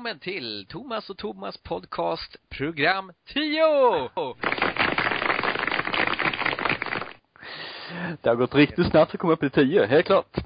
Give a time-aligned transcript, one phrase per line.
[0.00, 4.10] Välkommen till Thomas och Thomas podcast program 10!
[8.22, 10.36] Det har gått riktigt snabbt att komma upp till tio, helt klart.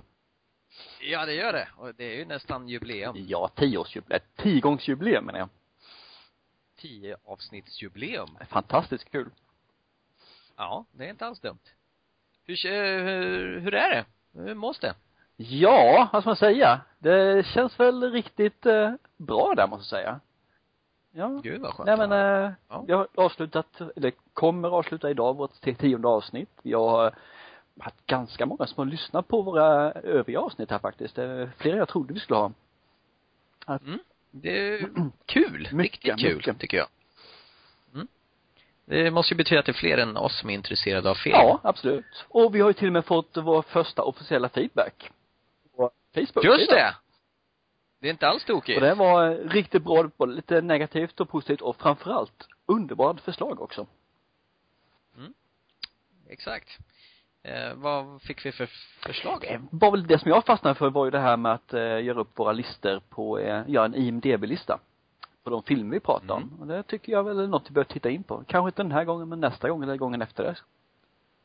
[1.00, 1.68] Ja, det gör det.
[1.76, 3.16] Och det är ju nästan jubileum.
[3.28, 5.48] Ja, tioårsjubileum, tiogångsjubileum menar jag.
[6.76, 8.38] Tio avsnittsjubileum.
[8.48, 9.30] Fantastiskt kul.
[10.56, 11.58] Ja, det är inte alls dumt.
[12.44, 12.56] Hur,
[13.04, 14.04] hur, hur är det?
[14.40, 14.94] Hur mås det?
[15.36, 16.80] Ja, vad ska man säga?
[16.98, 20.20] Det känns väl riktigt eh, bra där måste jag säga.
[21.12, 21.40] Ja.
[21.42, 21.86] Gud vad skönt.
[21.86, 22.84] Nej men, eh, Ja.
[22.88, 26.50] jag har avslutat, eller kommer avsluta idag vårt tionde avsnitt.
[26.62, 27.14] Vi har
[27.80, 31.14] haft ganska många som har lyssnat på våra övriga avsnitt här faktiskt.
[31.16, 32.52] Det är fler än jag trodde vi skulle ha.
[33.66, 33.98] Mm.
[34.30, 34.88] Det är
[35.26, 35.68] kul.
[35.72, 36.58] Mycket, Riktigt kul, mycket.
[36.60, 36.86] tycker jag.
[37.94, 38.08] Mm.
[38.84, 41.36] Det måste ju betyda att det är fler än oss som är intresserade av film.
[41.36, 42.24] Ja, absolut.
[42.28, 45.10] Och vi har ju till och med fått vår första officiella feedback.
[46.14, 46.44] Facebook.
[46.44, 46.94] Just det!
[48.00, 48.76] Det är inte alls tokigt.
[48.76, 53.86] Och det var riktigt bra, både lite negativt och positivt och framförallt underbara förslag också.
[56.28, 56.78] Exakt.
[57.42, 58.66] Eh, vad fick vi för
[59.02, 59.40] förslag?
[59.40, 61.80] Det var väl det som jag fastnade för var ju det här med att eh,
[62.04, 64.78] göra upp våra listor på, eh, göra en IMDB-lista.
[65.44, 66.52] På de filmer vi pratar Mm.
[66.52, 66.60] om.
[66.60, 68.44] Och det tycker jag väl är något vi bör titta in på.
[68.46, 70.56] Kanske inte den här gången, men nästa gång eller gången efter det.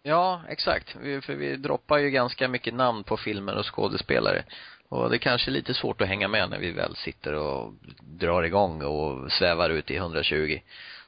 [0.04, 0.96] Ja, exakt.
[1.02, 4.44] Vi, för vi droppar ju ganska mycket namn på filmer och skådespelare.
[4.90, 7.74] Och det är kanske är lite svårt att hänga med när vi väl sitter och
[8.02, 10.60] drar igång och svävar ut i 120.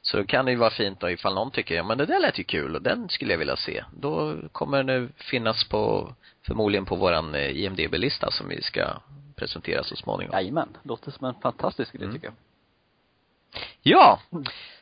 [0.02, 2.20] Så då kan det ju vara fint då ifall någon tycker, ja men det där
[2.20, 3.84] lät ju kul och den skulle jag vilja se.
[4.00, 6.14] Då kommer det finnas på,
[6.46, 8.84] förmodligen på våran eh, IMDB-lista som vi ska
[9.36, 10.32] presentera så småningom.
[10.34, 10.76] Jajamän.
[10.82, 12.14] Låter som en fantastisk idé Mm.
[12.14, 12.34] tycker jag.
[13.82, 14.20] Ja!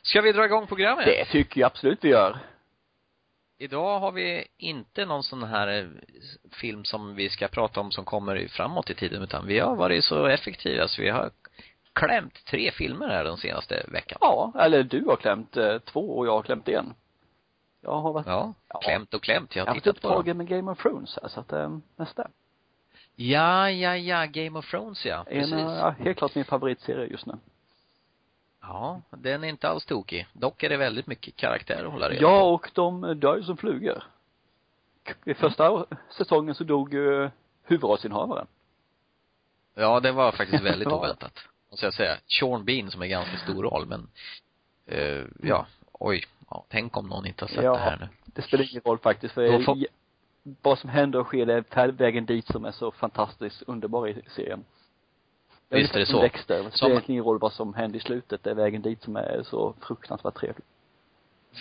[0.01, 1.05] Ska vi dra igång programmet?
[1.05, 2.39] Det tycker jag absolut vi gör.
[3.61, 5.87] Idag har vi inte någon sån här eh,
[6.51, 10.03] film som vi ska prata om som kommer framåt i tiden utan vi har varit
[10.03, 11.31] så effektiva så vi har
[11.93, 14.17] klämt tre filmer här den senaste veckan.
[14.21, 16.93] Ja, eller du har klämt eh, två och jag har klämt en.
[17.81, 18.79] Jag har varit, Ja, Ja.
[18.79, 19.55] klämt och klämt.
[19.55, 21.51] Jag jag har har varit tittat på upptagen med Game of Thrones här, så att,
[21.51, 22.27] eh, nästa.
[23.15, 25.23] Ja, ja, ja, Game of Thrones ja.
[25.29, 25.53] Precis.
[25.53, 27.33] En, eh, ja, helt klart min favoritserie just nu.
[28.61, 30.27] Ja, den är inte alls tokig.
[30.33, 32.53] Dock är det väldigt mycket karaktär att hålla reda Ja, på.
[32.53, 34.03] och de dör ju som flugor.
[35.25, 35.85] I första
[36.17, 37.29] säsongen så dog ju
[37.63, 38.47] huvudrollsinnehavaren.
[39.75, 40.97] Ja, det var faktiskt väldigt Ja.
[40.99, 41.39] oväntat.
[41.71, 42.17] Måste jag säga.
[42.39, 44.07] Sean Bean som är ganska stor roll men,
[44.85, 46.23] eh, ja, oj.
[46.49, 47.71] Ja, tänk om någon inte har sett Ja.
[47.73, 48.07] det här nu.
[48.25, 49.77] Det spelar ingen roll faktiskt, för får-
[50.61, 54.21] vad som händer och sker, det är vägen dit som är så fantastiskt underbar i
[54.35, 54.63] serien.
[55.71, 56.21] Visst är det så.
[56.21, 56.63] Dexter.
[56.63, 59.43] Det spelar ingen roll vad som händer i slutet, det är vägen dit som är
[59.43, 60.63] så fruktansvärt trevlig.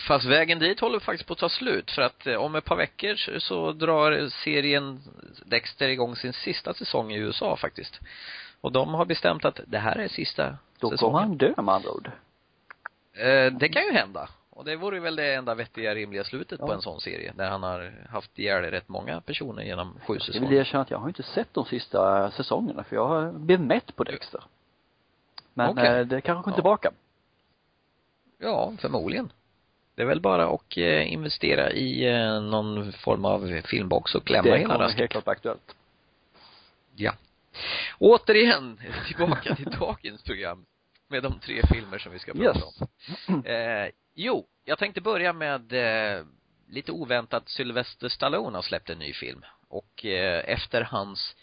[0.09, 2.77] Fast vägen dit håller faktiskt på att ta slut för att eh, om ett par
[2.77, 5.01] veckor så- drar serien
[5.45, 8.01] Dexter igång sin sista säsong i USA faktiskt.
[8.61, 10.99] Och de har bestämt att det här är sista Då säsongen.
[11.13, 12.11] kommer han dö med andra ord.
[13.13, 14.29] Eh, det kan ju hända.
[14.61, 16.75] Och det vore väl det enda vettiga, rimliga slutet på Ja.
[16.75, 17.33] en sån serie.
[17.37, 20.53] Där han har haft ihjäl rätt många personer genom sju Jag vill säsonger.
[20.53, 24.05] erkänna att jag har inte sett de sista säsongerna, för jag har blivit mätt på
[24.05, 24.43] Dexter.
[25.55, 25.87] Men Okej.
[25.87, 26.57] eh, det kanske kommer Ja.
[26.57, 26.91] tillbaka.
[28.39, 29.33] Ja, förmodligen.
[29.95, 34.43] Det är väl bara att eh, investera i eh, någon form av filmbox och klämma
[34.51, 34.99] Det hela kommer rasket.
[35.01, 35.77] helt klart aktuellt.
[36.97, 37.13] Ja.
[37.99, 40.65] Återigen, tillbaka till dagens program.
[41.09, 42.81] Med de tre filmer som vi ska prata Yes.
[43.29, 43.45] om.
[43.45, 43.89] Eh,
[44.21, 46.25] jo, jag tänkte börja med eh,
[46.69, 49.45] lite oväntat Sylvester Stallone har släppt en ny film.
[49.69, 51.37] Och eh, efter hans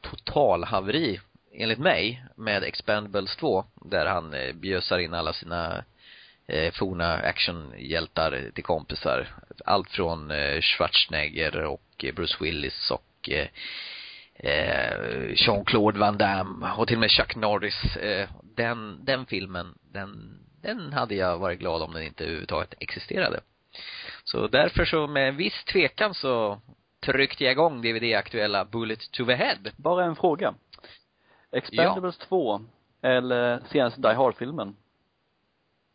[0.00, 1.20] totalhaveri,
[1.52, 5.84] enligt mig, med Expendables 2, där han eh, bjösar in alla sina
[6.46, 9.28] eh, forna actionhjältar till kompisar.
[9.64, 13.48] Allt från eh, Schwarzenegger och eh, Bruce Willis och eh,
[14.34, 17.96] eh, Jean-Claude Van Damme och till och med Chuck Norris.
[17.96, 23.40] Eh, den, den filmen, den, den hade jag varit glad om den inte överhuvudtaget existerade.
[24.24, 26.60] Så därför så med viss tvekan så
[27.00, 29.58] tryckte jag igång DVD-aktuella Bullet to the Head.
[29.76, 30.54] Bara en fråga.
[31.52, 32.60] Expendables 2,
[33.02, 34.76] eller senaste Die Hard-filmen.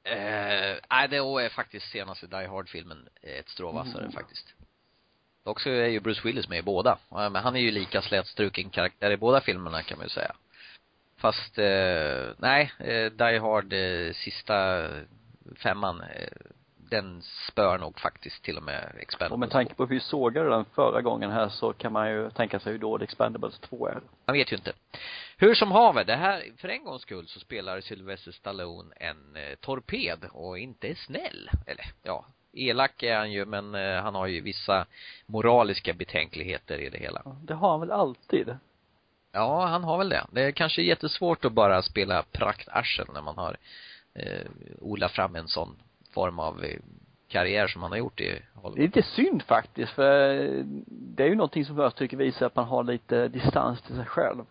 [0.04, 4.12] Eh, nej, det är faktiskt senaste Die Hard-filmen ett strå vassare Mm.
[4.12, 4.54] faktiskt.
[5.44, 6.98] Också är ju Bruce Willis med i båda.
[7.10, 10.36] Ja, Men han är ju lika slätstruken karaktär i båda filmerna kan man ju säga.
[11.22, 14.88] Fast, eh, nej, eh, Die Hard, eh, sista
[15.64, 16.04] femman,
[16.90, 19.34] den spör nog faktiskt till och med Expendables.
[19.34, 22.30] Och med tanke på hur vi sågade den förra gången här så kan man ju
[22.30, 24.02] tänka sig hur dålig Expendables 2 är.
[24.26, 24.74] Man vet ju inte.
[25.38, 29.56] Hur som haver, det här, för en gångs skull så spelar Sylvester Stallone en eh,
[29.60, 31.50] torped och inte är snäll.
[31.68, 34.86] Eller, ja, elak är han ju men eh, han har ju vissa
[35.26, 37.22] moraliska betänkligheter i det hela.
[37.44, 38.56] Det har han väl alltid.
[39.32, 40.26] Ja, han har väl det.
[40.32, 43.58] Det är kanske jättesvårt att bara spela praktarsel när man har
[44.14, 44.48] eh,
[44.82, 45.76] odlat fram en sån
[46.14, 46.80] form av eh,
[47.28, 48.78] karriär som han har gjort i Hollywood.
[48.78, 52.46] Det är lite synd faktiskt för eh, det är ju någonting som jag tycker visar
[52.46, 54.46] att man har lite distans till sig själv.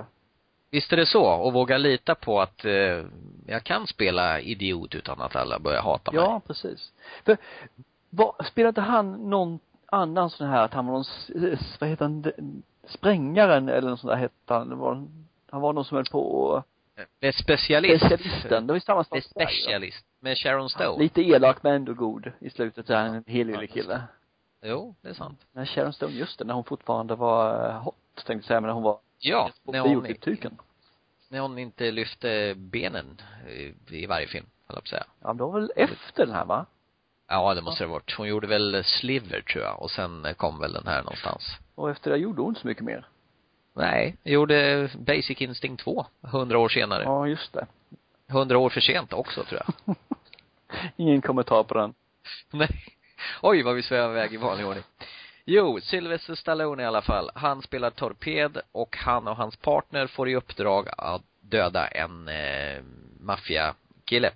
[0.70, 3.04] Visst är det så, och våga lita på att eh,
[3.46, 6.20] jag kan spela idiot utan att alla börjar hata mig.
[6.20, 6.92] Ja, precis.
[7.24, 7.36] För,
[8.10, 12.32] vad, spelade han någon annan sån här, att han var någon, vad heter han,
[12.88, 15.06] sprängaren eller något sånt där hette han, det var,
[15.50, 16.62] han var någon som höll på
[17.20, 18.06] Det är specialist.
[18.06, 19.20] specialisten, det var ju samma sak ja.
[19.20, 20.04] specialist.
[20.20, 21.02] Med Sharon Stone.
[21.02, 24.02] Lite elak men ändå god i slutet där, en helylle kille.
[24.62, 25.46] Jo, det är sant.
[25.52, 28.68] Men Sharon Stone, just det, när hon fortfarande var eh, hot, tänkte jag säga, men
[28.68, 30.58] när hon var Ja, när hon, biotiptyken.
[31.28, 35.04] när hon inte lyfte benen i, i varje film, höll jag på att säga.
[35.20, 36.66] Ja, det var väl efter den här va?
[37.28, 38.14] Ja, det måste det ha varit.
[38.16, 41.42] Hon gjorde väl Sliver, tror jag, och sen kom väl den här någonstans.
[41.78, 43.06] Och efter det gjorde hon inte så mycket mer.
[43.74, 47.02] Nej, gjorde Basic Instinct 2, hundra år senare.
[47.02, 47.66] Ja, just det.
[48.28, 49.96] Hundra år för sent också, tror jag.
[50.96, 51.94] Ingen kommentar på den.
[52.50, 52.84] Nej.
[53.42, 54.84] Oj, vad vi svävar iväg i vanlig ordning.
[55.44, 57.30] Jo, Sylvester Stallone i alla fall.
[57.34, 62.82] Han spelar torped och han och hans partner får i uppdrag att döda en eh,
[63.20, 64.30] maffiakille.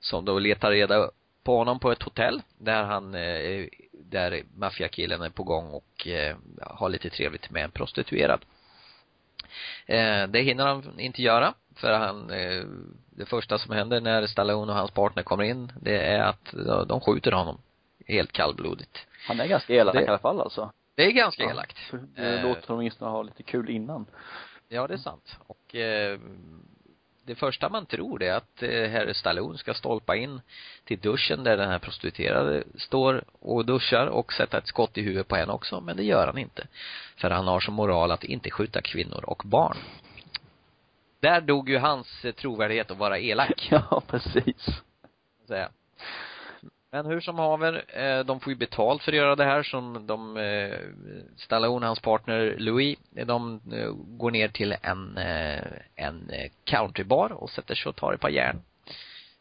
[0.00, 1.10] Som då letar reda
[1.44, 3.66] på honom på ett hotell där han, eh,
[4.10, 8.44] där maffiakillen är på gång och eh, har lite trevligt med en prostituerad.
[9.86, 12.64] Eh, det hinner han inte göra för han, eh,
[13.10, 16.54] det första som händer när Stallone och hans partner kommer in, det är att
[16.88, 17.58] de skjuter honom.
[18.06, 19.06] Helt kallblodigt.
[19.28, 20.72] Han är ganska elak Det- i alla fall alltså.
[20.94, 21.50] Det är ganska Ja.
[21.50, 21.78] elakt.
[21.78, 22.48] För det Eh.
[22.48, 24.06] låter som åtminstone ha lite kul innan.
[24.68, 25.36] Ja, det är sant.
[25.46, 26.18] Och eh,
[27.24, 30.40] det första man tror är att eh, herr Stallone ska stolpa in
[30.84, 35.28] till duschen där den här prostituerade står och duschar och sätta ett skott i huvudet
[35.28, 36.66] på henne också, men det gör han inte.
[37.16, 39.76] För han har som moral att inte skjuta kvinnor och barn.
[41.20, 44.82] Där dog ju hans eh, trovärdighet att vara elak, Ja, precis.
[45.48, 45.66] så.
[46.94, 50.06] Men hur som haver, eh, de får ju betalt för att göra det här som
[50.06, 50.78] de, eh,
[51.36, 55.62] Stallone, hans partner Louis, de eh, går ner till en, eh,
[55.96, 56.30] en
[56.64, 58.62] countrybar och sätter sig och tar ett par järn.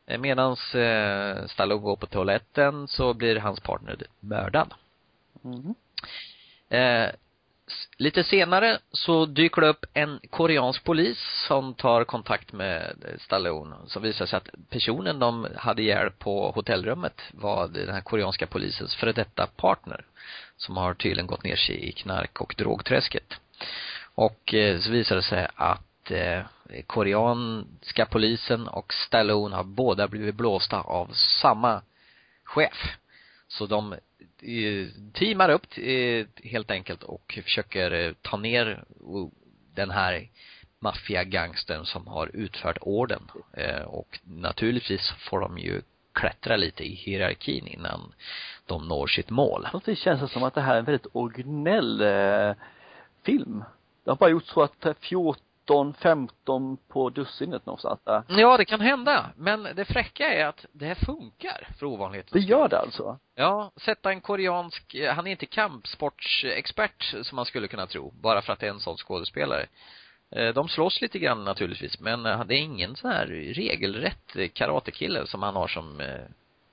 [0.06, 4.74] Eh, Medans eh, Stallone går på toaletten så blir hans partner mördad.
[5.44, 5.76] Mm.
[6.70, 7.16] Eh, s-
[7.98, 13.76] lite senare så dyker det upp en koreansk polis som tar kontakt med eh, Stallone.
[13.88, 18.96] Som visar sig att personen de hade hjälp på hotellrummet var den här koreanska polisens
[18.96, 20.06] före detta partner.
[20.58, 23.40] Som har tydligen gått ner sig i knark och drogträsket.
[24.16, 26.42] Och eh, så visar det sig att eh,
[26.88, 31.82] koreanska polisen och Stallone har båda blivit blåsta av samma
[32.44, 32.98] chef.
[33.48, 33.96] Så de
[35.14, 38.84] teamar upp eh, helt enkelt och försöker eh, ta ner
[39.76, 40.30] den här
[40.80, 43.32] maffiagangstern som har utfört orden.
[43.54, 45.82] Eh, och naturligtvis får de ju
[46.14, 48.14] klättra lite i hierarkin innan
[48.66, 49.68] de når sitt mål.
[49.86, 52.04] Det känns det som att det här är en väldigt originell
[53.24, 53.64] film.
[54.04, 55.36] Det har bara gjort så att 14
[55.72, 58.24] 14, 15 på dussinet någonstans där.
[58.28, 59.26] Ja, det kan hända.
[59.38, 63.20] Men det fräcka är att det här funkar för ovanlighetens Det gör det alltså?
[63.36, 68.54] Ja, sätta en koreansk, han är inte kampsportsexpert som man skulle kunna tro, bara för
[68.54, 69.66] att det är en sån skådespelare.
[70.36, 73.26] Eh, De slåss lite grann naturligtvis, men eh, det är ingen sån här
[73.56, 76.22] regelrätt karatekille som han har som, eh,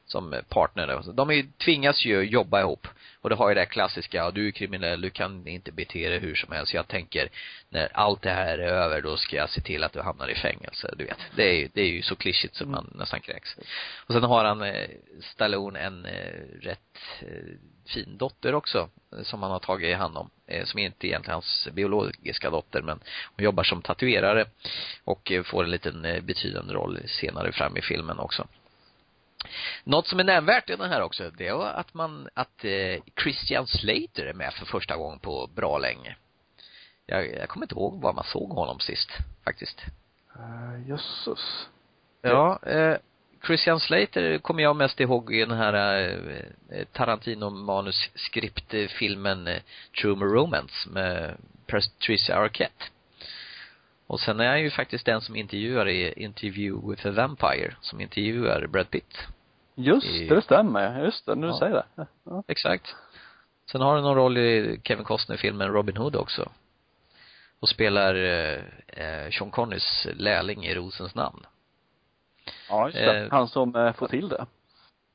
[0.09, 1.13] som partner.
[1.13, 2.87] De är tvingas ju jobba ihop.
[3.21, 6.19] Och det har ju det här klassiska, du är kriminell, du kan inte bete dig
[6.19, 6.75] hur som helst.
[6.75, 7.29] Jag tänker,
[7.69, 10.35] när allt det här är över, då ska jag se till att du hamnar i
[10.35, 11.19] fängelse, du vet.
[11.37, 13.57] Det är ju, det är ju så klyschigt som man nästan kräks.
[14.07, 14.89] Och sen har han, eh,
[15.21, 17.27] Stallone, en eh, rätt eh,
[17.87, 18.89] fin dotter också,
[19.23, 20.31] som han har tagit hand om.
[20.65, 23.01] Som inte egentligen är hans biologiska dotter, men
[23.37, 24.45] hon jobbar som tatuerare.
[25.05, 28.47] Och får en liten betydande roll senare fram i filmen också.
[29.85, 33.67] Något som är nämnvärt i den här också, det är att man, att eh, Christian
[33.67, 36.17] Slater är med för första gången på bra länge.
[37.07, 39.11] Jag, jag kommer inte ihåg var man såg honom sist,
[39.45, 39.83] faktiskt.
[40.37, 41.69] Uh, jösses.
[42.23, 42.97] Ja, eh,
[43.47, 46.09] Christian Slater kommer jag mest ihåg i den här
[46.71, 49.63] eh, Tarantino-manuskriptfilmen eh,
[50.03, 52.85] True Romance med Patricia Arquette.
[54.09, 58.01] Och sen är han ju faktiskt den som intervjuar i Interview with a Vampire, som
[58.01, 59.19] intervjuar Brad Pitt.
[59.75, 61.05] Just I- det, stämmer.
[61.05, 61.59] Just det, nu Ja.
[61.59, 62.07] säger det.
[62.25, 62.43] Ja.
[62.49, 62.95] Exakt.
[63.71, 66.49] Sen har han någon roll i Kevin Costner-filmen Robin Hood också.
[67.61, 71.47] Och spelar eh, eh, Sean Connys lärling i Rosens namn.
[72.69, 73.19] Ja, just det.
[73.25, 74.47] Eh, Han som eh, får till det.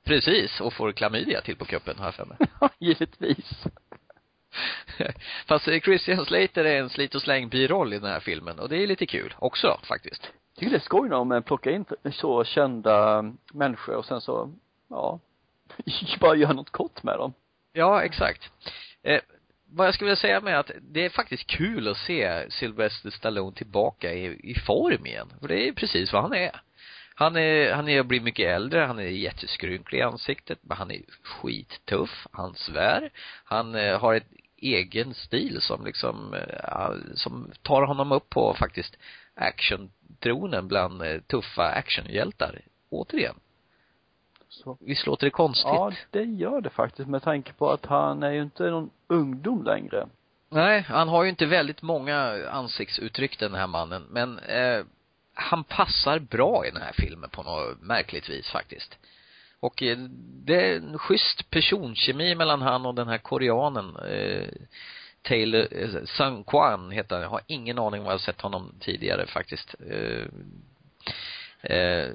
[0.06, 2.38] Precis, och får klamydia till på kuppen, har jag för mig.
[2.62, 3.64] Ja, givetvis.
[5.48, 8.84] Fast Christian Slater är en slit och släng biroll i den här filmen och det
[8.84, 10.24] är lite kul också faktiskt.
[10.24, 13.22] Jag tycker det är skoj när de plockar in så kända
[13.54, 14.52] människor och sen så,
[14.90, 15.20] ja,
[16.20, 17.34] bara gör något kort med dem.
[17.74, 18.52] Ja, exakt.
[19.04, 19.22] Eh,
[19.76, 23.56] vad jag skulle vilja säga med att det är faktiskt kul att se Sylvester Stallone
[23.56, 25.34] tillbaka i, i form igen.
[25.42, 26.62] För det är precis vad han är.
[27.16, 31.02] Han är, han är, blir mycket äldre, han är jätteskrynklig i ansiktet, men han är
[31.24, 33.10] skittuff, han svär,
[33.44, 34.28] han eh, har ett
[34.64, 38.98] egen stil som liksom, eh, som tar honom upp på faktiskt
[39.36, 43.36] actiontronen bland eh, tuffa actionhjältar, återigen.
[44.50, 44.78] Så.
[44.82, 45.66] Visst låter det konstigt?
[45.66, 49.64] Ja, det gör det faktiskt med tanke på att han är ju inte någon ungdom
[49.64, 50.08] längre.
[50.50, 54.84] Nej, han har ju inte väldigt många ansiktsuttryck den här mannen, men eh,
[55.34, 58.98] han passar bra i den här filmen på något märkligt vis faktiskt.
[59.64, 59.98] Och eh,
[60.46, 64.48] det är en schysst personkemi mellan han och den här koreanen, eh,
[65.22, 67.24] Taylor, eh, Sun Kwan heter han.
[67.24, 69.76] Jag har ingen aning om jag har sett honom tidigare faktiskt.
[69.90, 70.26] Eh,
[71.78, 72.10] eh,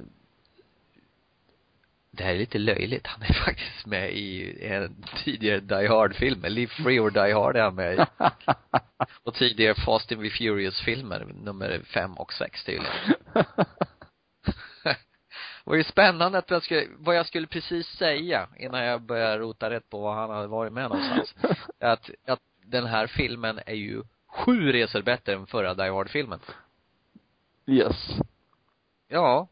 [2.10, 3.06] det här är lite löjligt.
[3.06, 6.44] Han är faktiskt med i en tidigare Die Hard-film.
[6.48, 8.04] Live Free or Die Hard är han med i.
[9.22, 13.14] och tidigare Fast and the Furious-filmer, nummer fem och sex tydligen.
[15.68, 19.70] var ju spännande att jag skulle, vad jag skulle precis säga innan jag började rota
[19.70, 21.34] rätt på vad han hade varit med någonstans.
[21.80, 26.40] att, att den här filmen är ju sju resor bättre än förra Die Hard-filmen.
[27.66, 27.96] Yes.
[29.08, 29.48] Ja,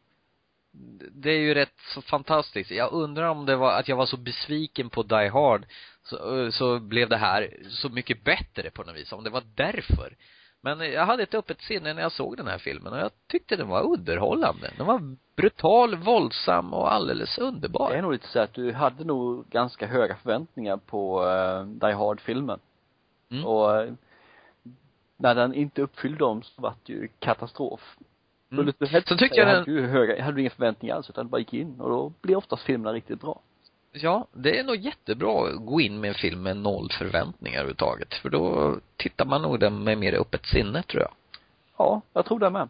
[1.11, 2.71] det är ju rätt så fantastiskt.
[2.71, 5.65] Jag undrar om det var att jag var så besviken på Die Hard
[6.03, 10.15] så, så blev det här så mycket bättre på något vis, om det var därför.
[10.61, 13.55] Men jag hade ett öppet sinne när jag såg den här filmen och jag tyckte
[13.55, 14.71] den var underhållande.
[14.77, 17.89] Den var brutal, våldsam och alldeles underbar.
[17.89, 21.93] Det är nog lite så att du hade nog ganska höga förväntningar på uh, Die
[21.93, 22.59] Hard-filmen.
[23.29, 23.45] Mm.
[23.45, 23.93] Och uh,
[25.17, 27.97] när den inte uppfyllde dem så var det ju katastrof.
[28.51, 28.73] Mm.
[28.79, 31.53] Head, så tycker jag hade du höga, hade du inga förväntningar alls utan bara gick
[31.53, 33.41] in och då blir oftast filmerna riktigt bra.
[34.03, 38.13] Ja, det är nog jättebra att gå in med en film med noll förväntningar överhuvudtaget.
[38.13, 41.11] För då tittar man nog den med mer öppet sinne, tror jag.
[41.77, 42.69] Ja, jag tror det med.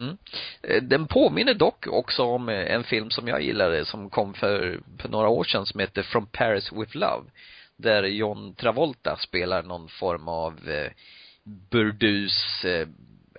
[0.00, 0.16] Mm.
[0.62, 5.08] Eh, den påminner dock också om en film som jag gillade som kom för, för
[5.08, 7.24] några år sedan som heter From Paris with Love.
[7.76, 10.90] Där John Travolta spelar någon form av eh,
[11.70, 12.88] burdus eh,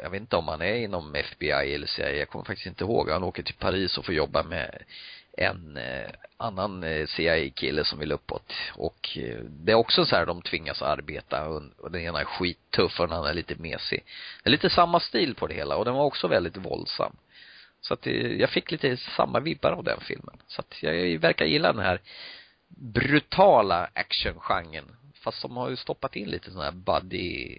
[0.03, 3.09] jag vet inte om han är inom FBI eller CIA, jag kommer faktiskt inte ihåg.
[3.09, 4.83] Han åker till Paris och får jobba med
[5.39, 8.53] en eh, annan eh, CIA-kille som vill uppåt.
[8.75, 12.99] Och eh, det är också så här de tvingas arbeta och, den ena är skittuff
[12.99, 14.03] och den andra är lite mesig.
[14.43, 17.15] Det är lite samma stil på det hela och den var också väldigt våldsam.
[17.81, 20.37] Så att jag fick lite samma vibbar av den filmen.
[20.47, 22.01] Så att jag, jag verkar gilla den här
[22.67, 24.95] brutala actiongenren.
[25.13, 27.57] Fast de har ju stoppat in lite sån här buddy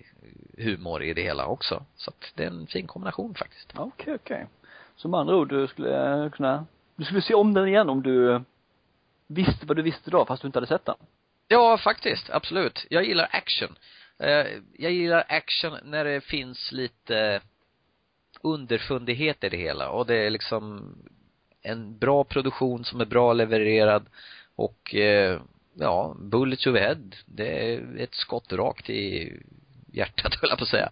[0.59, 1.85] humor i det hela också.
[1.97, 3.73] Så att det är en fin kombination faktiskt.
[3.75, 4.35] Okej, okay, okej.
[4.35, 4.47] Okay.
[4.97, 6.67] Så med andra ord, du skulle kunna,
[7.01, 8.41] du skulle se om den igen om du eh,
[9.27, 10.97] visste vad du visste då fast du inte hade sett den?
[11.49, 12.31] Ja, faktiskt.
[12.31, 12.87] Absolut.
[12.91, 13.77] Jag gillar action.
[14.19, 14.47] Eh,
[14.79, 17.41] jag gillar action när det finns lite
[18.43, 20.95] underfundighet i det hela och det är liksom
[21.63, 24.07] en bra produktion som är bra levererad
[24.55, 25.41] och eh,
[25.75, 27.11] ja, bullets overhead.
[27.27, 29.33] Det är ett skott rakt i
[29.93, 30.91] hjärtat höll jag på att säga.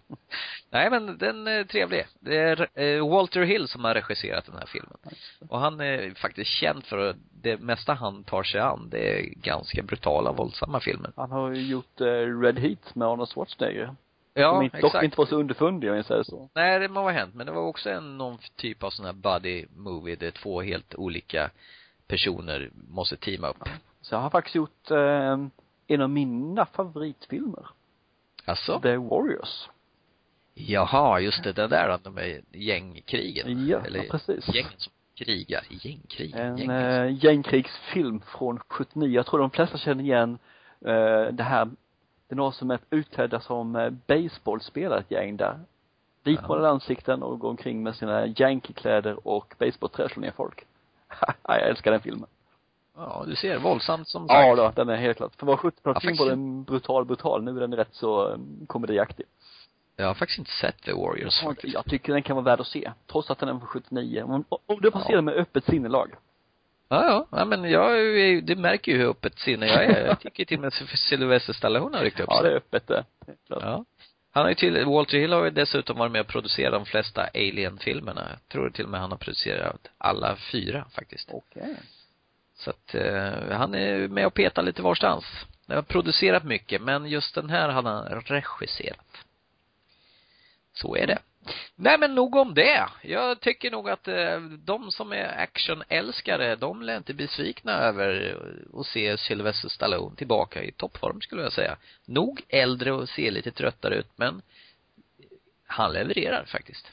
[0.69, 2.05] Nej men den är trevlig.
[2.19, 4.97] Det är eh, Walter Hill som har regisserat den här filmen.
[5.49, 9.23] Och han är faktiskt känd för att det mesta han tar sig an, det är
[9.23, 11.11] ganska brutala, våldsamma filmer.
[11.15, 13.95] Han har ju gjort uh, Red Heat med Arnold Schwarzenegger.
[14.33, 14.93] Ja, som inte, exakt.
[14.93, 16.49] dock inte var så underfundig om jag säger så.
[16.53, 17.35] Nej, det må ha hänt.
[17.35, 20.95] Men det var också en, någon typ av sån här buddy movie där två helt
[20.95, 21.49] olika
[22.07, 23.57] personer måste teama upp.
[23.59, 23.71] Ja.
[24.01, 25.37] Så jag har faktiskt gjort eh,
[25.87, 27.65] en av mina favoritfilmer.
[28.49, 28.79] Alltså?
[28.79, 29.69] The Warriors.
[30.53, 33.67] Jaha, just det, det där de är gängkrigen.
[33.67, 34.55] Ja, Eller ja, precis.
[34.55, 36.35] gängen som krigar, gängkrig.
[36.35, 39.15] En gäng, eh, gängkrigsfilm från 79.
[39.15, 40.37] Jag tror de flesta känner igen
[40.81, 45.59] eh, det här, det är några som är utklädda som eh, baseballspelare, ett gäng där.
[46.23, 46.71] Vitmålade ja.
[46.71, 50.65] ansikten och går omkring med sina yankee-kläder och baseballträ slår ner folk.
[51.47, 52.29] jag älskar den filmen.
[52.99, 54.39] Ja, du ser, våldsamt som sagt.
[54.39, 55.35] Ja då, den är helt klart.
[55.35, 57.43] För var 70-talsfilm var den brutal, brutal.
[57.43, 59.25] Nu är den rätt så um, komediaktig.
[59.95, 61.73] Jag har faktiskt inte sett The Warriors jag, faktiskt.
[61.73, 62.91] jag tycker den kan vara värd att se.
[63.11, 64.23] Trots att den är från 79.
[64.23, 65.21] Om, om du passerar ja.
[65.21, 66.11] med öppet sinnelag.
[66.89, 67.37] Ja, ja.
[67.39, 67.93] ja men jag,
[68.45, 70.05] det märker ju hur öppet sinne jag är.
[70.05, 70.73] Jag tycker till och med
[71.09, 72.37] Sylvester Stallone har ryckt upp sig.
[72.37, 73.03] Ja, det är öppet det.
[73.47, 73.85] Ja.
[74.31, 77.29] Han har ju till, Walter Hill har ju dessutom varit med och producerat de flesta
[77.33, 78.27] Alien-filmerna.
[78.29, 81.29] Jag tror till och med han har producerat alla fyra faktiskt.
[81.33, 81.61] Okej.
[81.61, 81.75] Okay.
[82.59, 85.25] Så att eh, han är med och petar lite varstans.
[85.65, 89.25] Det har producerat mycket, men just den här hade han regisserat.
[90.73, 91.19] Så är det.
[91.75, 92.89] Nej men nog om det.
[93.01, 98.37] Jag tycker nog att eh, de som är actionälskare, de lär inte besvikna över
[98.73, 101.77] att se Sylvester Stallone tillbaka i toppform skulle jag säga.
[102.05, 104.41] Nog äldre och ser lite tröttare ut, men
[105.67, 106.91] han levererar faktiskt.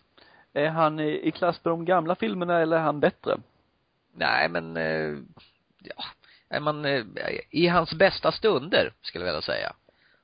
[0.52, 3.36] Är han i, i klass med de gamla filmerna eller är han bättre?
[4.14, 5.18] Nej men, eh,
[5.78, 6.04] ja,
[6.48, 7.04] är man eh,
[7.50, 9.72] i hans bästa stunder, skulle jag vilja säga.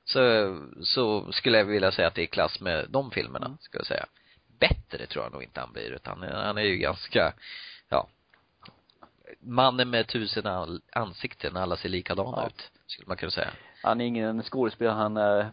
[0.05, 0.19] Så,
[0.83, 3.57] så skulle jag vilja säga att det är i klass med de filmerna, Mm.
[3.61, 4.05] skulle jag säga.
[4.59, 7.33] Bättre tror jag nog inte han blir, utan han är ju ganska,
[7.89, 8.07] ja,
[9.39, 12.47] mannen med tusen ansikten, alla ser likadana Ja.
[12.47, 13.49] ut, skulle man kunna säga.
[13.83, 15.51] Han är ingen skådespelare, han är,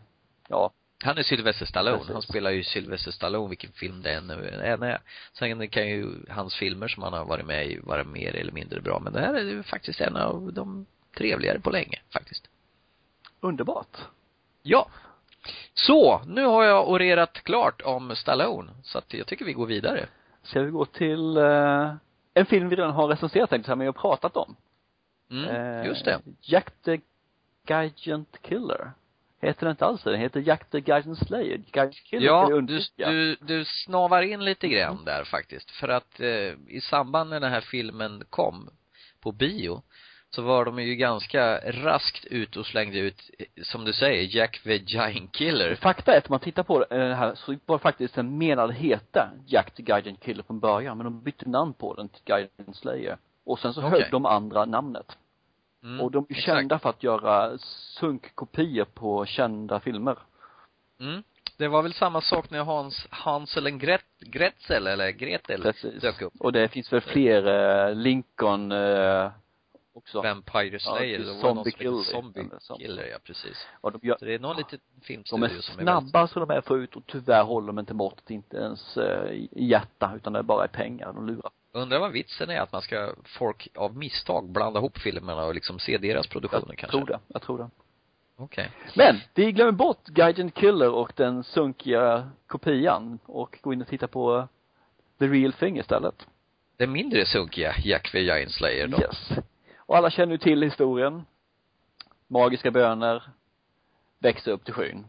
[0.48, 0.70] ja,
[1.02, 1.98] Han är Sylvester Stallone.
[1.98, 2.12] Precis.
[2.12, 5.00] Han spelar ju Sylvester Stallone vilken film det än än är.
[5.32, 8.80] Sen kan ju hans filmer som han har varit med i vara mer eller mindre
[8.80, 9.00] bra.
[9.00, 12.48] Men det här är ju faktiskt en av de trevligare på länge, faktiskt.
[13.40, 13.96] underbart.
[14.62, 14.88] Ja.
[15.74, 18.70] Så, nu har jag orerat klart om Stallone.
[18.82, 20.06] Så att jag tycker vi går vidare.
[20.42, 21.94] Ska vi gå till, eh,
[22.34, 24.56] en film vi redan har recenserat tänkte jag men jag har pratat om.
[25.30, 26.20] Mm, Eh, just det.
[26.40, 27.00] Jack the
[27.66, 28.92] Gigant Killer.
[29.40, 30.10] Heter den inte alls det?
[30.10, 31.56] Den heter Jack the Gigant Slayer.
[31.56, 35.70] Gigant Killer Ja, du, du, du snavar in lite grann där faktiskt.
[35.70, 38.70] För att eh, i samband med den här filmen kom
[39.20, 39.82] på bio
[40.30, 44.60] så var de ju ganska raskt ut och slängde ut, eh, som du säger, Jack
[44.62, 45.74] the Giant Killer.
[45.74, 49.30] Fakta är att om man tittar på den här så var faktiskt den menad heta
[49.46, 53.16] Jack the Gigant Killer från början, men de bytte namn på den till Gigant Slayer.
[53.44, 53.90] Och sen så Okej.
[53.90, 55.16] höll de andra namnet.
[55.82, 56.46] Mm, och de är exakt.
[56.46, 57.58] kända för att göra
[57.98, 60.18] sunkkopior på kända filmer.
[61.00, 61.22] Mm.
[61.56, 66.02] Det var väl samma sak när Hans, Hansel and Gret, Gretel eller Gretel Precis.
[66.02, 66.32] dök upp.
[66.40, 69.30] Och det finns väl fler, eh, Lincoln, eh,
[69.92, 70.22] också.
[70.22, 71.26] Vampire Slayer, precis.
[71.26, 72.58] det var Zombie någon som Killer.
[72.60, 72.86] Zombie.
[72.86, 73.66] Killer, ja precis.
[73.80, 76.50] Och de gör, Så det är någon liten filmstudio är som är snabba så de
[76.50, 80.32] är för ut och tyvärr håller de inte måttet, inte ens eh, i hjärta, utan
[80.32, 81.50] det är bara i pengar de lurar.
[81.72, 85.78] Undrar vad vitsen är att man ska, folk av misstag blanda ihop filmerna och liksom
[85.78, 86.98] se deras produktioner Jag kanske?
[86.98, 87.70] tror det, jag tror det.
[88.36, 88.70] Okej.
[88.96, 94.06] Men, vi glömmer bort Gigant Killer och den sunkiga kopian och går in och tittar
[94.06, 94.48] på
[95.18, 96.26] The Real Thing istället.
[96.76, 98.98] Den mindre sunkiga Jack the Giant Slayer då?
[98.98, 99.30] Yes.
[99.76, 101.22] Och alla känner ju till historien.
[102.26, 103.22] Magiska bönor,
[104.18, 105.06] växa upp till skyn.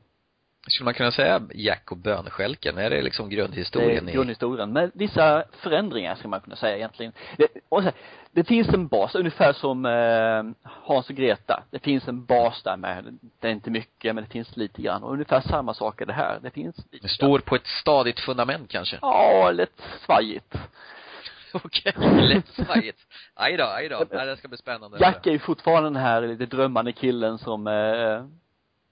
[0.67, 2.78] Skulle man kunna säga Jack och bönstjälken?
[2.78, 4.15] Är det liksom Det grundhistorien är i?
[4.15, 4.74] grundhistorien.
[4.74, 7.13] Med vissa förändringar ska man kunna säga egentligen.
[7.38, 7.91] Det, och så,
[8.32, 11.63] det finns en bas, ungefär som eh, Hans och Greta.
[11.71, 15.04] Det finns en bas där med, det är inte mycket men det finns lite grann.
[15.04, 16.39] Och ungefär samma sak är det här.
[16.41, 18.97] Det finns lite Det står på ett stadigt fundament kanske?
[19.02, 20.56] Ja, lite svajigt.
[21.54, 23.00] Okej, lätt svajigt.
[23.34, 24.06] Aj då, aj då.
[24.12, 24.97] Nej, det ska bli spännande.
[25.00, 28.26] Jack är ju fortfarande den här lite drömmande killen som eh,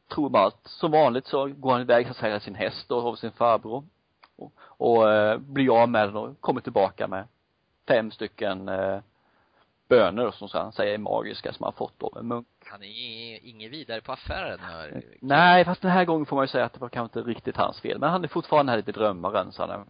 [0.10, 3.16] tror man att som vanligt så går han iväg och säljer sin häst och har
[3.16, 3.84] sin farbror
[4.36, 7.28] och, och eh, blir av med den och kommer tillbaka med
[7.88, 9.00] fem stycken eh,
[9.90, 12.48] bönor som han säger är magiska som han fått av en munk.
[12.66, 15.04] Han är inget vidare på affären här.
[15.22, 17.58] Nej, fast den här gången får man ju säga att det var kanske inte riktigt
[17.58, 18.00] hans fel.
[18.00, 19.86] Men han är fortfarande här lite drömmaren, så han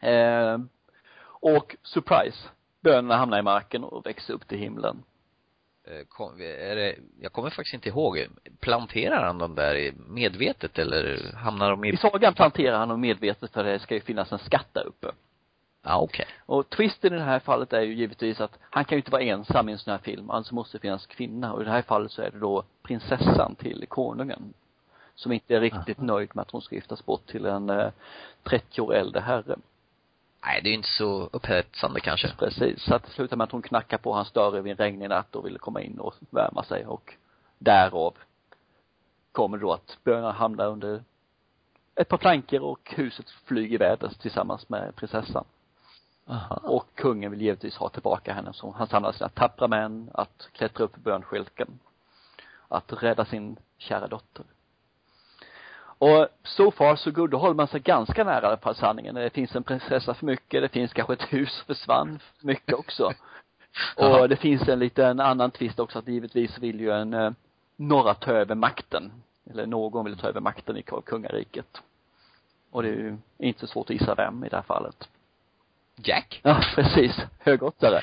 [0.00, 0.52] är.
[0.52, 0.58] Eh,
[1.24, 2.48] och surprise,
[2.80, 5.02] bönorna hamnar i marken och växer upp till himlen.
[5.86, 8.26] Eh, Kom, är det, jag kommer faktiskt inte ihåg.
[8.60, 11.92] Planterar han dem där medvetet eller hamnar de i?
[11.92, 15.06] I sagan planterar han dem medvetet för det ska ju finnas en skatt där uppe.
[15.82, 16.26] Ja, okej.
[16.46, 19.22] Och twisten i det här fallet är ju givetvis att han kan ju inte vara
[19.22, 21.52] ensam i en sån här film, alltså måste det finnas kvinna.
[21.52, 24.54] Och i det här fallet så är det då prinsessan till konungen.
[25.14, 27.90] Som inte är riktigt nöjd med att hon ska giftas bort till en eh,
[28.42, 29.56] 30 år äldre herre.
[30.44, 32.34] Nej, det är ju inte så upphetsande kanske.
[32.38, 32.82] Precis.
[32.82, 35.36] Så att det slutar med att hon knackar på hans dörr vid en regnig natt
[35.36, 37.14] och vill komma in och värma sig och
[37.58, 38.14] därav
[39.32, 41.02] kommer då att bönorna hamnar under
[41.94, 45.44] ett par plankor och huset flyger vädret tillsammans med prinsessan.
[46.28, 46.60] Aha.
[46.62, 50.84] Och kungen vill givetvis ha tillbaka henne så han samlar sina tappra män att klättra
[50.84, 51.78] upp i bönskälken.
[52.68, 54.44] Att rädda sin kära dotter.
[55.98, 59.14] Och so far so good, då håller man sig ganska nära fall sanningen.
[59.14, 63.12] Det finns en prinsessa för mycket, det finns kanske ett hus försvann för mycket också.
[63.96, 67.30] Och det finns en liten annan twist också att givetvis vill ju en eh,
[67.76, 69.12] några ta över makten.
[69.50, 71.82] Eller någon vill ta över makten i kungariket.
[72.70, 75.08] Och det är ju inte så svårt att gissa vem i det här fallet.
[75.96, 76.40] Jack?
[76.42, 77.16] Ja, precis.
[77.38, 78.00] Högottare.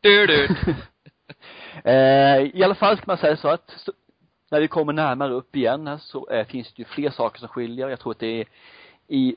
[0.00, 0.48] Du, du.
[1.90, 3.88] eh, I alla fall ska man säga så att
[4.50, 7.88] när vi kommer närmare upp igen så eh, finns det ju fler saker som skiljer.
[7.88, 8.46] Jag tror att det är
[9.08, 9.36] i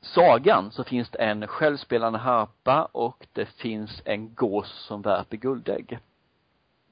[0.00, 5.98] sagan så finns det en självspelande harpa och det finns en gås som värper guldägg.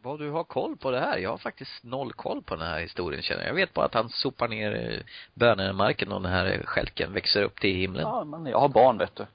[0.02, 1.18] vad du har koll på det här.
[1.18, 3.48] Jag har faktiskt noll koll på den här historien känner jag.
[3.48, 5.00] Jag vet bara att han sopar ner eh,
[5.34, 8.02] bönor i marken och den här skälken växer upp till himlen.
[8.02, 9.26] Ja, men jag har barn vet du.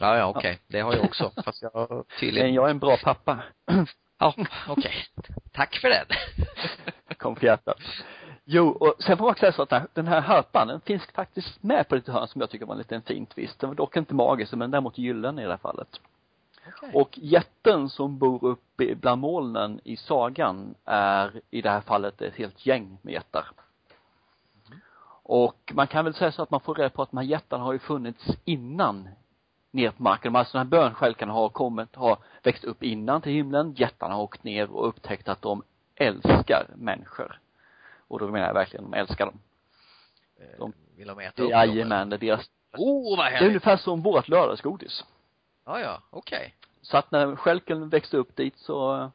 [0.00, 0.38] Ja, ja, okej.
[0.38, 0.56] Okay.
[0.66, 1.32] Det har jag också.
[1.44, 3.42] Fast jag tydligen Men jag är en bra pappa.
[4.18, 4.46] Ja, okej.
[4.68, 5.34] Okay.
[5.52, 6.06] Tack för den.
[7.16, 7.78] Kom för hjärtat.
[8.44, 11.62] Jo, och sen får man också säga så att den här harpan, den finns faktiskt
[11.62, 13.60] med på lite hörn som jag tycker var en liten fin twist.
[13.60, 16.00] Den var dock inte magisk, men däremot gyllene i det här fallet.
[16.68, 16.90] Okay.
[16.92, 22.36] Och jätten som bor uppe bland molnen i sagan är i det här fallet ett
[22.36, 23.46] helt gäng med jättar.
[24.66, 24.80] Mm.
[25.22, 27.64] Och man kan väl säga så att man får reda på att de här jättarna
[27.64, 29.08] har ju funnits innan
[29.70, 30.36] ner på marken.
[30.36, 33.74] Alltså de här bönskälkarna har kommit, har växt upp innan till himlen.
[33.76, 35.62] Jättarna har åkt ner och upptäckt att de
[35.94, 37.40] älskar människor.
[38.08, 39.38] Och då menar jag verkligen, de älskar dem.
[40.58, 43.40] De, eh, vill de äta upp Jajamän, det är deras Oh, vad härligt.
[43.40, 45.04] Det är ungefär som vårt lördagsgodis.
[45.64, 46.38] Ja, ja, okej.
[46.38, 46.50] Okay.
[46.82, 49.10] Så att när skälken växte upp dit så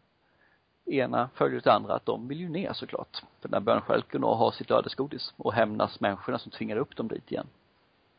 [0.85, 3.23] ena följde det andra att de vill ju ner såklart.
[3.41, 7.07] För den här bönskälken och ha sitt lördagsgodis och hämnas människorna som tvingar upp dem
[7.07, 7.47] dit igen.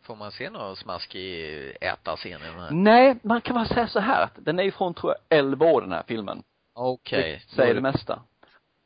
[0.05, 2.41] Får man se någon smaskig äta-scen
[2.71, 5.81] Nej, man kan bara säga så här att den är från, tror jag, 11 år
[5.81, 6.43] den här filmen.
[6.75, 7.19] Okej.
[7.19, 7.33] Okay.
[7.33, 8.23] Det säger det mesta.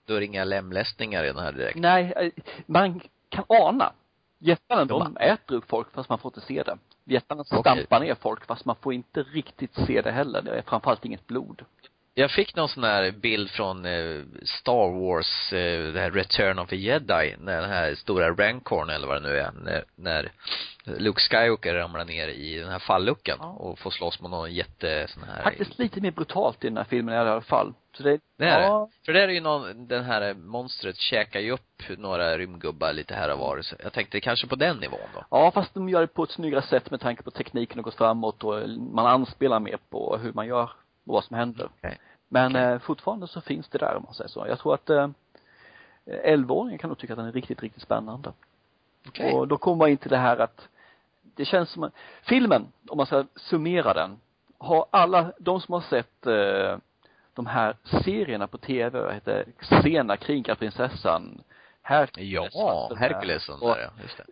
[0.07, 1.78] Då är det inga lemlästningar i den här direkt?
[1.78, 2.31] Nej, eh,
[2.66, 3.92] man kan ana.
[4.38, 6.78] Jättarna, de äter upp folk fast man får inte se det.
[7.04, 8.00] Jättarna stampar okay.
[8.00, 10.42] ner folk fast man får inte riktigt se det heller.
[10.42, 11.64] Det är framförallt inget blod.
[12.18, 16.68] Jag fick någon sån här bild från eh, Star Wars, eh, det här Return of
[16.68, 20.33] the Jedi, när den här stora Rancorn eller vad det nu är, när, när
[20.85, 25.22] Luke Skywalker ramlar ner i den här falluckan och får slåss mot någon jätte sån
[25.22, 27.74] här Faktiskt lite mer brutalt i den här filmen i alla fall.
[27.96, 28.88] Så det, det är ja.
[28.90, 29.07] det.
[29.07, 33.33] För det är ju någon, den här monstret käkar ju upp några rymdgubbar lite här
[33.33, 33.62] och var.
[33.62, 35.24] Så jag tänkte kanske på den nivån då.
[35.31, 37.94] Ja, fast de gör det på ett snyggare sätt med tanke på tekniken och gått
[37.94, 40.70] framåt och man anspelar mer på hur man gör
[41.09, 41.64] och vad som händer.
[41.64, 41.94] Okay.
[42.28, 42.62] Men okay.
[42.62, 44.46] eh, fortfarande så finns det där om man säger så.
[44.48, 45.08] Jag tror att eh,
[46.06, 48.32] 11-åringen kan nog tycka att den är riktigt, riktigt spännande.
[49.08, 49.32] Okay.
[49.32, 50.68] Och då kommer man in till det här att
[51.22, 51.90] det känns som,
[52.22, 54.20] filmen, om man ska summera den,
[54.58, 56.78] har alla, de som har sett eh,
[57.34, 59.44] de här serierna på tv, vad heter
[59.82, 61.40] Sena krigarprinsessan,
[61.82, 62.50] Hercules.
[62.54, 64.24] Ja, Hercules där ja, just det.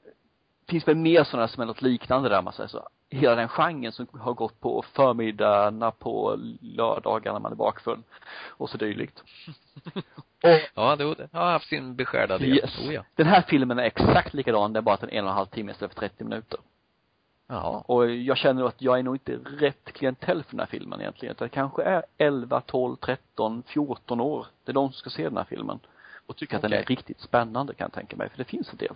[0.68, 2.88] Finns väl mer sådana som är något liknande där man säger så.
[3.10, 8.02] Hela den genren som har gått på förmiddagarna på lördagar när man är bakfull
[8.48, 9.22] och så dylikt.
[10.42, 12.48] och, ja, det har haft sin beskärda del.
[12.48, 12.78] Yes.
[12.78, 13.04] Oh, ja.
[13.14, 15.36] Den här filmen är exakt likadan, det är bara att den är en och en
[15.36, 16.60] halv timme istället för 30 minuter.
[17.46, 17.84] Ja.
[17.86, 21.32] Och jag känner att jag är nog inte rätt klientell för den här filmen egentligen.
[21.32, 24.46] Utan det kanske är 11, 12, 13, 14 år.
[24.64, 25.78] Det är de som ska se den här filmen.
[26.26, 26.66] Och tycker okay.
[26.66, 28.28] att den är riktigt spännande kan jag tänka mig.
[28.28, 28.94] För det finns en del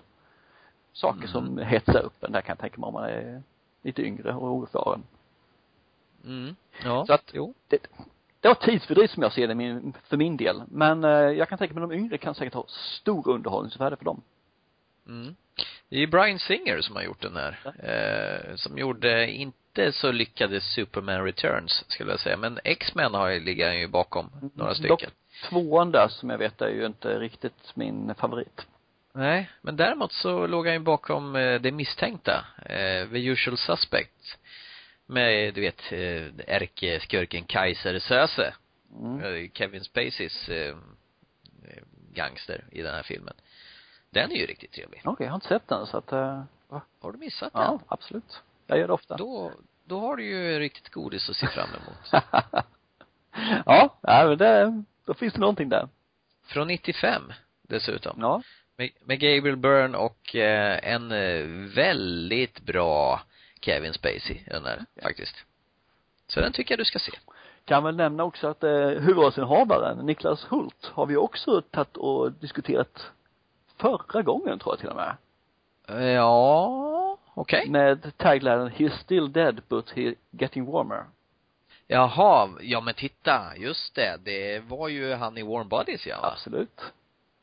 [0.93, 1.29] saker mm.
[1.29, 3.43] som hetsar upp en där kan jag tänka mig om man är
[3.83, 5.03] lite yngre och oerfaren.
[6.25, 6.57] Mm.
[6.85, 7.07] Ja.
[7.07, 7.55] Så att, jo.
[7.69, 7.87] Det,
[8.41, 10.63] det var tidsfördriv som jag ser det min, för min del.
[10.69, 14.23] Men eh, jag kan tänka mig de yngre kan säkert ha stor underhållningsvärde för dem.
[15.09, 15.37] Mm.
[15.89, 17.59] Det är Brian Singer som har gjort den här.
[17.65, 17.89] Ja.
[17.89, 22.37] Eh, som gjorde inte så lyckade Superman Returns, skulle jag säga.
[22.37, 24.51] Men X-Men har ju, ligger ju bakom mm.
[24.55, 24.89] några stycken.
[24.89, 25.05] Dock
[25.49, 28.67] tvåan där, som jag vet, är ju inte riktigt min favorit.
[29.13, 34.39] Nej, men däremot så låg han ju bakom eh, Det misstänkta, eh, The Usual Suspect.
[35.07, 38.55] Med, du vet, eh, ärkeskurken Kaiser Söze.
[39.01, 39.21] Mm.
[39.21, 40.77] Eh, Kevin Spaceys eh,
[42.13, 43.35] gangster i den här filmen.
[44.11, 45.01] Den är ju riktigt trevlig.
[45.01, 46.43] Okej, okay, jag har inte sett den så att, uh,
[47.01, 47.63] Har du missat den?
[47.63, 48.43] Ja, absolut.
[48.67, 49.17] Jag gör det ofta.
[49.17, 49.53] Då,
[49.85, 52.25] då har du ju riktigt godis att se fram emot.
[53.67, 55.89] ja, ja men det, då finns det någonting där.
[56.45, 58.17] Från 95 dessutom.
[58.21, 58.43] Ja.
[59.05, 63.21] Med, Gabriel Byrne och eh, en eh, väldigt bra
[63.61, 65.37] Kevin Spacey i den där, faktiskt.
[66.27, 67.13] Så den tycker jag du ska se.
[67.65, 73.11] Kan väl nämna också att eh, huvudrollsinnehavaren, Niklas Hult, har vi också tagit och diskuterat
[73.77, 75.17] förra gången tror jag till och med.
[76.15, 77.61] Ja, okej.
[77.61, 77.71] Okay.
[77.71, 81.05] Med taglinen He's still dead but he getting warmer.
[81.87, 86.17] Jaha, ja men titta, just det, det var ju han i Warm Bodies ja.
[86.23, 86.81] Absolut.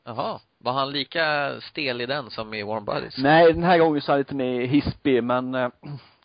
[0.04, 0.40] Jaha.
[0.58, 3.18] Var han lika stel i den som i Warm Bodies?
[3.18, 5.68] Nej, den här gången så är han lite mer hispig, men eh,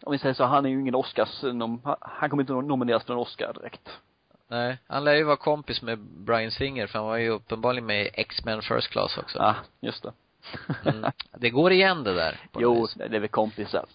[0.04, 1.44] om vi säger så, han är ju ingen Oscars,
[2.00, 3.90] han kommer inte nomineras för en Oscar direkt.
[4.48, 8.06] Nej, han lär ju vara kompis med Brian Singer för han var ju uppenbarligen med
[8.06, 9.38] i X-Men First Class också.
[9.38, 10.14] Ja, just det.
[10.90, 11.12] mm.
[11.38, 12.40] Det går igen det där.
[12.58, 13.86] Jo, det är väl kompisar.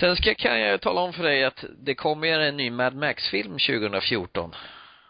[0.00, 3.52] Sen ska, kan jag tala om för dig att det kommer en ny Mad Max-film
[3.52, 4.54] 2014.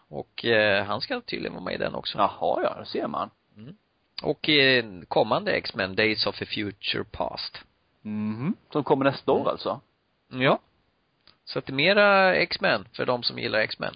[0.09, 2.19] Och eh, han ska tydligen vara med i den också.
[2.19, 3.31] Jaha, ja, det ser man.
[3.57, 3.77] Mm.
[4.23, 7.59] Och eh, kommande X-Men, Days of the Future Past.
[8.03, 8.57] Mhm.
[8.73, 9.49] Som kommer nästa år mm.
[9.49, 9.81] alltså?
[10.29, 10.59] Ja.
[11.45, 13.95] Så att det är mera X-Men för de som gillar X-Men.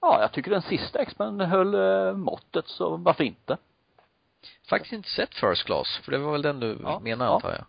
[0.00, 3.56] ja, jag tycker den sista X-Men höll eh, måttet, så varför inte?
[4.68, 7.34] Faktiskt inte sett First Class, för det var väl den du Ja, menar ja.
[7.34, 7.64] antar jag.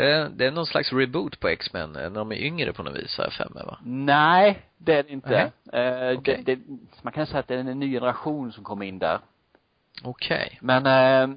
[0.00, 2.96] Eh, Det är någon slags reboot på X-Men, eh, när de är yngre på något
[2.96, 3.78] vis, har jag för mig va?
[3.84, 5.52] Nej, det är det inte.
[5.72, 6.42] Eh, Okej.
[6.46, 6.60] det, det,
[7.02, 9.18] man kan säga att det är en ny generation som kommer in där.
[10.04, 10.58] Okej.
[10.62, 11.36] Men eh,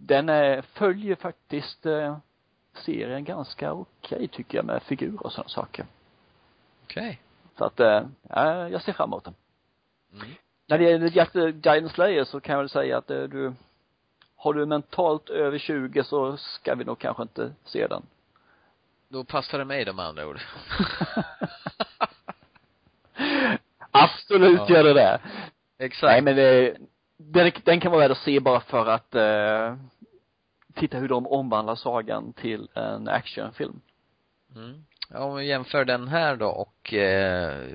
[0.00, 2.16] den eh, följer faktiskt eh,
[2.74, 5.86] serien ganska okej tycker jag med figurer och sådana saker.
[6.84, 7.20] Okej.
[7.58, 9.34] Så att, eh, ja, jag ser fram emot den.
[10.12, 10.28] Mm.
[10.66, 13.52] När det gäller the Giant Slayer så kan jag väl säga att eh, du,
[14.36, 18.02] har du mentalt över 20 så ska vi nog kanske inte se den.
[19.08, 20.40] Då passar det mig de andra ord.
[23.90, 24.74] Absolut Ja.
[24.76, 25.20] gör det det.
[25.78, 26.10] Exakt.
[26.12, 26.76] Nej men det,
[27.30, 29.76] den, den kan vara värd att se bara för att eh,
[30.74, 33.80] titta hur de omvandlar sagan till en actionfilm.
[34.56, 34.84] Mm.
[35.10, 37.66] Ja, om vi jämför den här då och eh,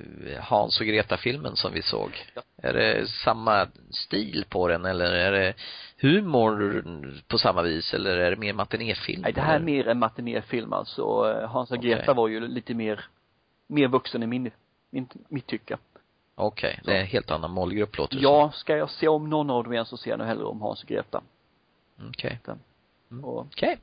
[0.41, 2.25] Hans och Greta-filmen som vi såg.
[2.33, 2.41] Ja.
[2.57, 5.53] Är det samma stil på den eller är det
[5.97, 6.83] humor
[7.27, 9.21] på samma vis eller är det mer matinéfilm?
[9.21, 11.01] Nej, det här är mer en matinéfilm alltså.
[11.01, 11.89] Eh, Hans och Okej.
[11.91, 13.05] Greta var ju lite mer,
[13.67, 14.51] mer vuxen i min,
[14.89, 15.77] min mitt tycke.
[16.39, 19.49] Okej, det är en helt annan målgrupp låter det Ja, ska jag se om någon
[19.49, 21.21] av dem igen så ser jag nog hellre om Hans och Greta.
[21.97, 22.07] som.
[22.09, 22.39] Okej.
[23.11, 23.25] Mm.
[23.25, 23.77] Och, Okej.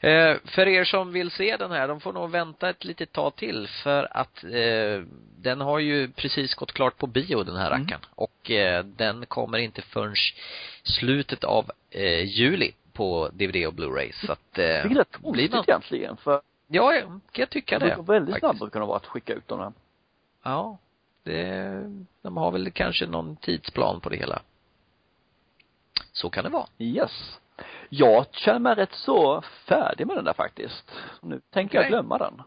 [0.00, 3.36] Eh, för er som vill se den här, de får nog vänta ett litet tag
[3.36, 5.02] till för att eh,
[5.38, 7.82] den har ju precis gått klart på bio den här Mm.
[7.82, 8.00] rackaren.
[8.14, 10.14] Och eh, den kommer inte förrän
[10.82, 14.26] slutet av eh, juli på DVD och Blu-ray.
[14.26, 17.84] Så att, eh, vilket är rätt konstigt egentligen för ja, jag kan jag tycka det
[17.84, 17.94] det.
[17.96, 19.72] brukar väldigt snabbt kunna vara att skicka ut dem här.
[20.42, 20.78] Ja.
[21.26, 21.82] Det,
[22.22, 24.42] de har väl kanske någon tidsplan på det hela.
[26.12, 26.66] Så kan det vara.
[26.78, 27.38] Yes.
[27.88, 30.92] Jag känner mig rätt så färdig med den där faktiskt.
[31.20, 31.90] Nu tänker jag Okej.
[31.90, 32.42] glömma den.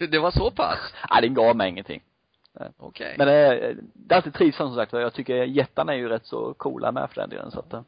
[0.10, 0.78] det var så pass?
[1.10, 2.02] Nej, den gav mig ingenting.
[2.76, 3.14] Okej.
[3.18, 6.54] Men det, det är alltid trivsamt som sagt jag tycker jättarna är ju rätt så
[6.54, 7.82] coola med för den delen så att eh,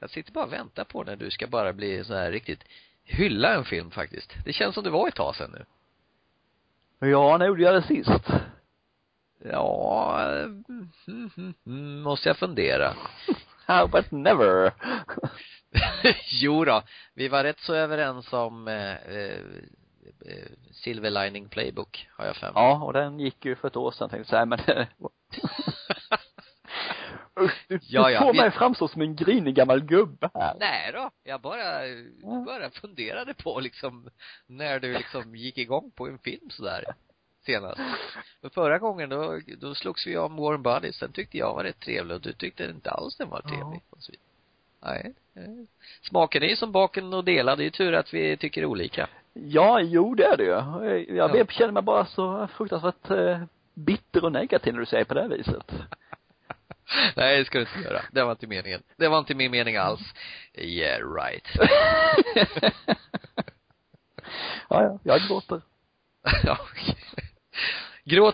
[0.00, 2.64] Jag sitter bara och väntar på när du ska bara bli så här riktigt
[3.04, 4.32] hylla en film faktiskt.
[4.44, 5.64] Det känns som det var ett tag sedan nu.
[7.08, 8.30] Ja, när gjorde jag det sist?
[9.44, 10.20] Ja,
[12.04, 12.94] måste jag fundera.
[13.66, 14.72] How but never.
[16.42, 16.82] jo då,
[17.14, 19.38] vi var rätt så överens om eh, eh,
[20.26, 23.90] eh, Silver Lining Playbook, har jag för ja, och den gick ju för ett år
[23.90, 24.86] sedan tänkte jag säga, men du,
[27.86, 30.56] Ja, du ja, får vi- mig framstå som en grinig gammal gubbe här.
[30.60, 31.80] Nej då, jag bara,
[32.46, 34.08] bara funderade på liksom
[34.46, 36.84] när du liksom gick igång på en film sådär
[37.52, 37.80] senast.
[38.40, 41.80] För förra gången då, då slogs vi om Warm Bodies, den tyckte jag var rätt
[41.80, 43.82] trevlig och du tyckte inte alls den var trevlig.
[44.08, 44.16] Vidare.
[44.82, 45.14] Nej.
[45.34, 45.42] eh,
[46.02, 49.08] Smaken är ju som baken och delad, det är ju tur att vi tycker olika.
[49.32, 50.50] Ja, jo det är det ju.
[50.50, 51.36] Jag Ja.
[51.36, 51.46] ja.
[51.46, 53.42] känner mig bara så fruktansvärt eh,
[53.74, 55.72] bitter och negativ när du säger på det här viset.
[57.16, 58.02] Nej, det ska du inte göra.
[58.12, 58.82] Det var inte meningen.
[58.96, 60.00] Det var inte min mening alls.
[60.54, 61.48] Yeah, right.
[64.68, 65.60] ja, ja, jag gråter.
[66.44, 66.58] Ja.
[66.74, 67.29] Gråt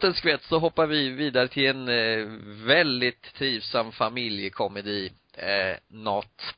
[0.05, 2.27] en skvätt så hoppar vi vidare till en eh,
[2.67, 6.55] väldigt trivsam familjekomedi, eh, Not.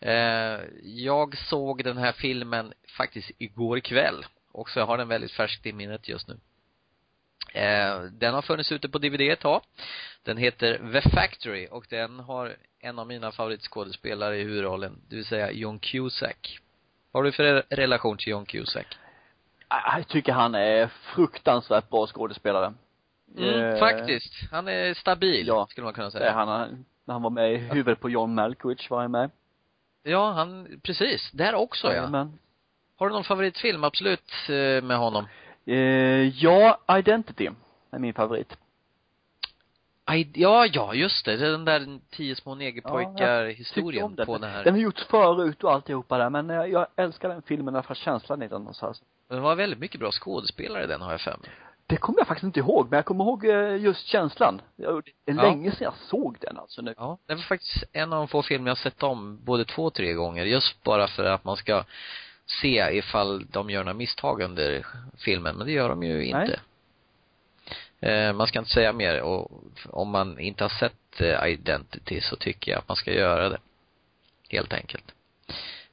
[0.00, 5.66] Eh, jag såg den här filmen faktiskt igår kväll och så har den väldigt färskt
[5.66, 6.38] i minnet just nu.
[7.52, 9.62] Eh, den har funnits ute på DVD ett tag.
[10.22, 15.24] Den heter The Factory och den har en av mina favoritskådespelare i huvudrollen, det vill
[15.24, 16.58] säga John Cusack.
[17.12, 18.96] Vad har du för relation till John Cusack?
[19.68, 22.74] Ah, Jag tycker han är fruktansvärt bra skådespelare.
[23.36, 24.32] Mm, Eh, faktiskt.
[24.52, 25.66] Han är stabil, ja.
[25.70, 26.32] skulle man kunna säga.
[26.32, 29.30] han, han, han var med i huvudet på John Malkovich var han med.
[30.02, 31.30] Ja, han, precis.
[31.32, 32.08] Där också ja.
[32.08, 32.38] Men,
[32.98, 35.26] Har du någon favoritfilm, absolut, eh, med honom?
[35.66, 35.74] eh,
[36.44, 37.48] ja, Identity
[37.90, 38.56] är min favorit.
[40.04, 41.36] Aj, ja, ja, just det.
[41.36, 44.26] Den där tio små Ja, negerpojkar Tyckte historien om den.
[44.26, 44.64] på den här.
[44.64, 47.98] Den har gjorts förut och alltihopa där, men jag, jag älskar den filmen därför att
[47.98, 49.02] känslan i den någonstans.
[49.28, 51.50] Det var väldigt mycket bra skådespelare i den, har jag för mig.
[51.86, 54.60] Det kommer jag faktiskt inte ihåg, men jag kommer ihåg eh, just känslan.
[54.76, 54.84] Det
[55.26, 56.94] är länge sedan jag såg den alltså nu.
[56.96, 57.18] Ja.
[57.26, 60.44] Det var faktiskt en av de få filmer jag sett om både två, tre gånger.
[60.44, 61.84] Just bara för att man ska
[62.46, 64.86] se ifall de gör några misstag under
[65.18, 65.56] filmen.
[65.56, 66.60] Men det gör de ju inte.
[68.00, 69.50] Eh, man ska inte säga mer och
[69.90, 73.58] om man inte har sett eh, Identity så tycker jag att man ska göra det.
[74.48, 75.14] Helt enkelt.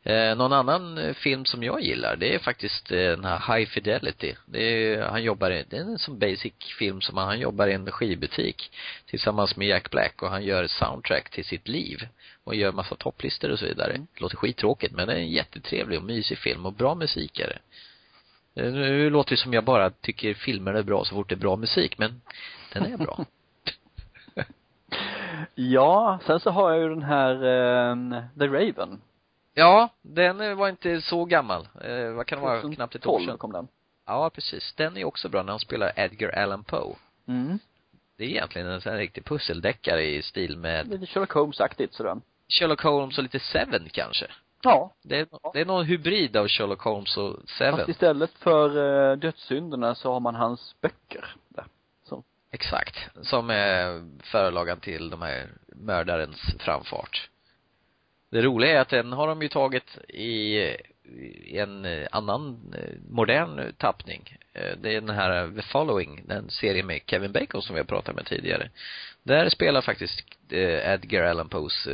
[0.06, 3.70] Eh, någon annan eh, film som jag gillar, det är faktiskt eh, den här High
[3.70, 4.36] Fidelity.
[4.46, 7.74] Det är, han jobbar i, det är en sån basic film som han jobbar i
[7.74, 8.72] en skivbutik
[9.06, 12.08] tillsammans med Jack Black och han gör soundtrack till sitt liv
[12.44, 13.92] och gör massa topplistor och så vidare.
[13.92, 14.08] Mm.
[14.14, 17.48] Det låter skittråkigt men det är en jättetrevlig och mysig film och bra musik är
[17.48, 17.60] det.
[18.62, 21.40] Eh, Nu låter det som jag bara tycker filmer är bra så fort det är
[21.40, 22.22] bra musik, men
[22.74, 23.26] den är bra.
[25.56, 29.02] Ja, sen så har jag ju den här, eh, The Raven.
[29.54, 31.68] Ja, den var inte så gammal.
[31.82, 32.62] Eh, vad kan det vara?
[32.62, 33.38] Knappt ett år 2012 sedan.
[33.38, 33.68] kom den.
[34.06, 34.74] Ja, precis.
[34.74, 36.96] Den är också bra när han spelar Edgar Allan Poe.
[37.28, 37.60] Mm.
[38.18, 42.18] Det är egentligen en här riktig pusseldeckare i stil med Lite Sherlock Holmes-aktigt sådär.
[42.48, 44.28] Sherlock Holmes och lite Seven kanske.
[44.64, 44.94] Ja.
[45.02, 47.78] Det är, det är någon hybrid av Sherlock Holmes och Seven.
[47.78, 48.68] Fast istället för
[49.12, 51.66] eh, dödssynderna så har man hans böcker där.
[52.04, 52.24] Så.
[52.52, 52.96] Exakt.
[53.22, 57.30] Som är förlagan till de här mördarens framfart.
[58.34, 60.58] Det roliga är att den har de ju tagit i,
[61.54, 64.38] en annan eh, modern tappning.
[64.54, 67.86] Eh, Det är den här The Following, den serie med Kevin Bacon som vi har
[67.86, 68.70] pratat med tidigare.
[69.24, 71.88] Där spelar faktiskt eh, Edgar Allan Poes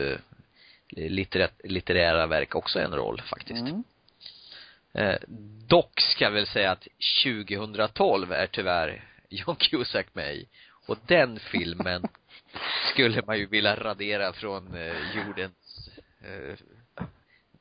[0.96, 3.60] litterä- litterära verk också en roll faktiskt.
[3.62, 3.84] Mm.
[5.68, 6.88] Dock ska jag väl säga att
[7.24, 10.48] 2012 är tyvärr John Cusack med i.
[10.88, 12.04] Och den filmen
[12.92, 14.78] skulle man ju vilja radera från
[15.16, 15.54] jordens
[16.22, 16.56] eh,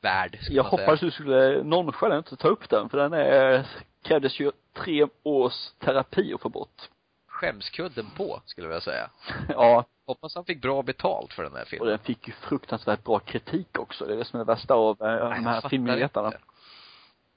[0.01, 3.67] värld, Jag hoppades du skulle nonchalant ta upp den, för den är,
[4.03, 6.89] krävdes ju tre års terapi att få bort.
[7.27, 9.11] Skämskudden på, skulle jag säga.
[9.49, 11.89] ja, Hoppas han fick bra betalt för den här och filmen.
[11.89, 14.07] den fick ju fruktansvärt bra kritik också.
[14.07, 16.39] Det är det som är det värsta av eh, de jag här inte.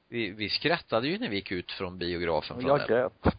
[0.09, 3.35] Vi, vi skrattade ju när vi gick ut från biografen Och från jag grät.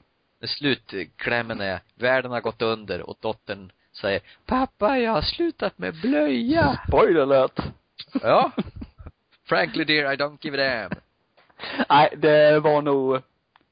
[0.47, 6.81] Slutklämmen är, världen har gått under och dottern säger, pappa jag har slutat med blöja.
[6.89, 7.61] Spoiler alert.
[8.23, 8.51] Ja.
[9.49, 11.01] Frankly dear, I don't give a damn.
[11.89, 13.21] Nej, det var nog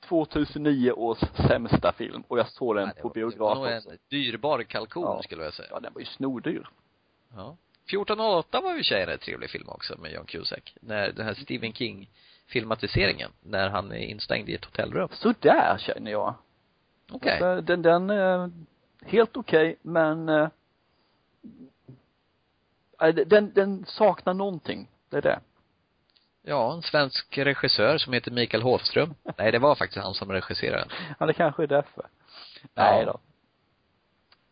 [0.08, 3.76] 2009 års sämsta film och jag såg den Nej, på var- det var biograf nog
[3.76, 3.90] också.
[3.90, 5.22] en dyrbar kalkon Ja.
[5.22, 5.68] skulle jag säga.
[5.70, 6.68] Ja, den var ju snordyr.
[7.36, 7.56] Ja.
[7.86, 10.74] 1408 var ju tjejen en trevlig film också med John Cusack.
[10.80, 12.08] När den här Stephen King
[12.46, 15.08] filmatiseringen, när han är instängd i ett hotellrum.
[15.12, 16.34] Så där känner jag.
[17.12, 17.38] Okej.
[17.38, 18.46] Så Den, den, eh,
[19.06, 20.48] helt okej, men eh,
[23.26, 24.88] den, den saknar någonting.
[25.10, 25.40] Det är det.
[26.42, 29.14] Ja, en svensk regissör som heter Mikael Hofström.
[29.38, 30.84] Nej, det var faktiskt han som regisserade.
[31.18, 32.06] Ja, det kanske är därför.
[32.62, 32.68] Ja.
[32.74, 33.18] Nej då.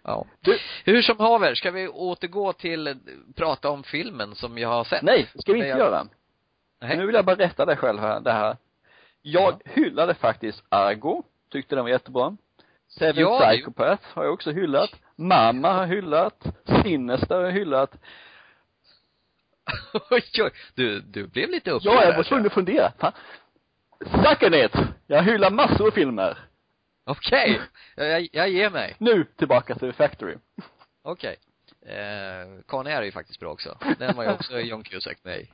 [0.02, 0.26] Ja.
[0.40, 2.98] Du, Hur som haver, ska vi återgå till,
[3.34, 5.02] prata om filmen som jag har sett?
[5.02, 6.06] nej, ska vi inte Jag- göra.
[6.80, 6.96] Nej.
[6.96, 8.56] Nu vill jag bara rätta dig själv här, det här.
[9.22, 12.36] Jag hyllade faktiskt Argo, tyckte den var jättebra.
[12.88, 14.90] Seven Ja, Psychopath har jag också hyllat.
[15.16, 16.46] Mamma har hyllat.
[16.82, 17.90] Sinister har jag hyllat.
[20.74, 22.92] Du, du blev lite upprörd Ja, jag var tvungen att fundera.
[22.98, 23.12] Fan.
[24.24, 24.72] Suckernet!
[25.06, 26.38] Jag hyllar massor av filmer.
[27.04, 27.60] Okej.
[27.96, 28.96] Jag, jag ger mig.
[28.98, 30.36] Nu tillbaka till Factory.
[31.02, 31.36] Okej.
[31.86, 33.78] Eh, Con Air är ju faktiskt bra också.
[33.98, 35.50] Den var ju också John Cusack med i.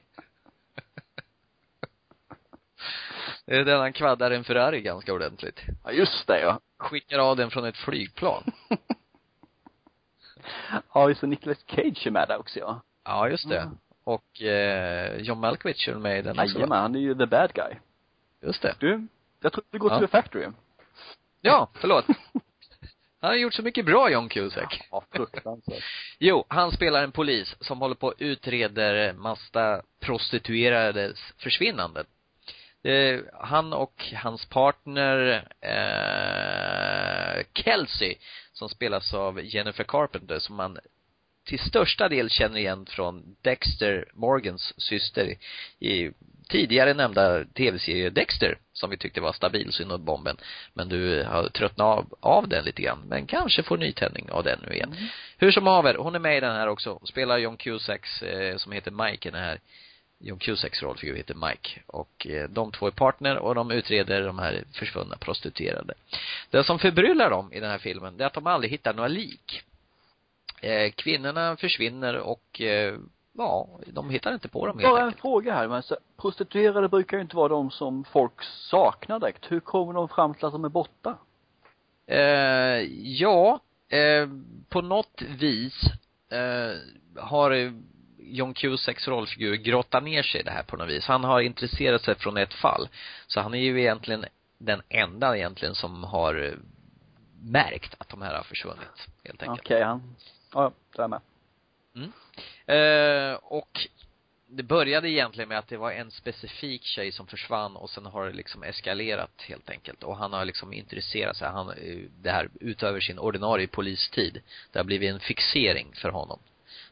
[3.47, 5.61] Det är den han kvaddar en Ferrari ganska ordentligt.
[5.85, 6.61] Ja, just det ja.
[6.79, 8.43] Skickar av den från ett flygplan.
[10.95, 11.27] Ja, just det.
[11.27, 12.81] Nicolas Cage är med där också ja.
[13.05, 13.59] Ja, just det.
[13.61, 13.79] Mm.
[14.05, 16.55] Och eh, John Malkovich är med i den också.
[16.55, 17.75] Jajamän, han är ju the bad guy.
[18.43, 18.75] Just det.
[18.79, 19.07] Du,
[19.41, 19.99] jag tror vi går Ja.
[19.99, 20.47] till The Factory.
[21.41, 22.05] Ja, förlåt.
[23.21, 24.81] Han har gjort så mycket bra, John Cusack.
[24.91, 25.85] Ja, fruktansvärt.
[26.19, 32.07] Jo, han spelar en polis som håller på och utreder massa prostituerades försvinnanden.
[32.85, 38.15] Eh, han och hans partner eh, Kelsey,
[38.53, 40.79] som spelas av Jennifer Carpenter, som man
[41.45, 45.35] till största del känner igen från Dexter Morgans syster
[45.79, 46.11] i
[46.49, 50.37] tidigare nämnda tv-serie Dexter, som vi tyckte var stabil, synd och bomben.
[50.75, 54.59] Men du har tröttnat av, av den lite grann, men kanske får nytändning av den
[54.67, 54.93] nu igen.
[54.93, 55.09] Mm.
[55.39, 57.01] Hur som haver, hon är med i den här också.
[57.05, 59.61] Spelar John Cusacks, eh, som heter Mike i den här.
[60.19, 61.81] John Cusacks rollfigur heter Mike.
[61.87, 65.95] Och eh, de två är partner och de utreder de här försvunna prostituerade.
[66.51, 69.09] Det som förbryllar dem i den här filmen, det är att de aldrig hittar några
[69.09, 69.63] lik.
[70.61, 72.95] Eh, kvinnorna försvinner och eh,
[73.33, 75.21] ja, de hittar inte på dem helt Bara en enkelt.
[75.23, 79.53] fråga här, men så, prostituerade brukar ju inte vara de som folk saknar direkt.
[79.53, 81.19] Hur kommer de fram till att de är borta?
[82.07, 82.19] Eh,
[83.03, 84.29] ja, eh,
[84.69, 85.81] på något vis
[86.31, 87.51] eh, har
[88.27, 91.07] John Cusacks rollfigur grottat ner sig i det här på något vis.
[91.07, 92.89] Han har intresserat sig från ett fall.
[93.27, 94.25] Så han är ju egentligen
[94.59, 96.53] den enda egentligen som har eh,
[97.43, 99.83] märkt att de här har försvunnit, helt Okej, enkelt.
[99.83, 100.17] han,
[100.53, 101.21] ja, det är med.
[102.67, 103.89] Eh, och
[104.47, 108.27] det började egentligen med att det var en specifik tjej som försvann och sen har
[108.27, 110.03] det liksom eskalerat helt enkelt.
[110.03, 114.43] Och han har liksom intresserat sig, han, eh, det här utöver sin ordinarie polistid.
[114.73, 116.39] Det har blivit en fixering för honom.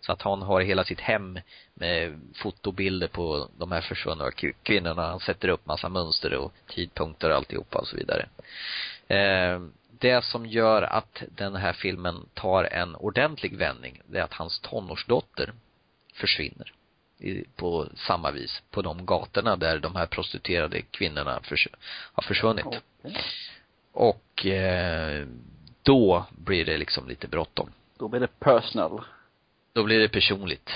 [0.06, 1.38] Så att han har hela sitt hem
[1.74, 4.30] med fotobilder på de här försvunna
[4.62, 5.02] kvinnorna.
[5.02, 8.28] Han sätter upp massa mönster och tidpunkter och alltihopa och så vidare.
[9.08, 9.60] Eh,
[9.98, 14.60] det som gör att den här filmen tar en ordentlig vändning, det är att hans
[14.60, 15.52] tonårsdotter
[16.14, 16.72] försvinner
[17.56, 21.68] på samma vis på de gatorna där de här prostituerade kvinnorna förs
[22.12, 22.66] har försvunnit.
[22.66, 22.80] Okay.
[23.92, 25.26] Och eh,
[25.82, 27.70] då blir det liksom lite bråttom.
[27.98, 29.04] Då blir det personal.
[29.72, 30.70] Då blir det personligt.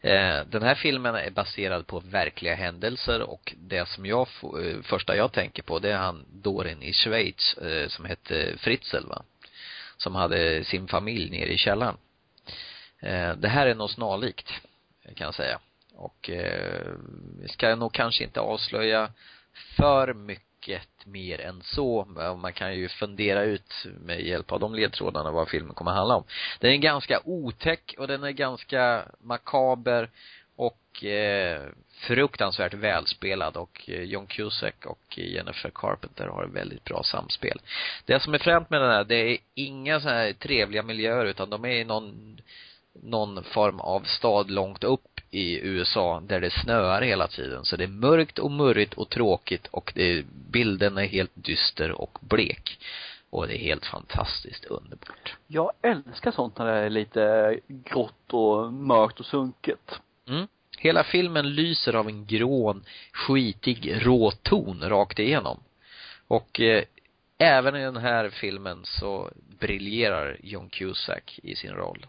[0.00, 5.16] Eh, den här filmen är baserad på verkliga händelser och det som jag, eh, första
[5.16, 9.22] jag tänker på det är han dåren i Schweiz eh, som hette Fritzl va.
[9.96, 11.96] Som hade sin familj nere i källaren.
[13.36, 14.52] Det här är något snarlikt
[15.14, 15.58] kan jag säga.
[15.94, 16.30] Och
[17.40, 19.12] vi ska nog kanske inte avslöja
[19.76, 22.04] för mycket mer än så.
[22.42, 26.16] Man kan ju fundera ut med hjälp av de ledtrådarna vad filmen kommer att handla
[26.16, 26.24] om.
[26.60, 30.10] Den är ganska otäck och den är ganska makaber
[30.56, 37.02] och eh, fruktansvärt välspelad och eh, John Cusack och Jennifer Carpenter har ett väldigt bra
[37.02, 37.60] samspel.
[38.04, 41.50] Det som är främt med den här, det är inga så här trevliga miljöer utan
[41.50, 42.40] de är i någon
[43.02, 47.64] någon form av stad långt upp i USA där det snöar hela tiden.
[47.64, 52.18] Så det är mörkt och murrigt och tråkigt och det bilden är helt dyster och
[52.20, 52.78] blek.
[53.30, 55.36] Och det är helt fantastiskt underbart.
[55.46, 60.00] Jag älskar sånt när det är lite grått och mörkt och sunket.
[60.28, 60.48] Mm.
[60.78, 65.60] Hela filmen lyser av en grån, skitig, rå ton rakt igenom.
[66.28, 66.84] Och eh,
[67.38, 72.06] även i den här filmen så briljerar John Cusack i sin roll.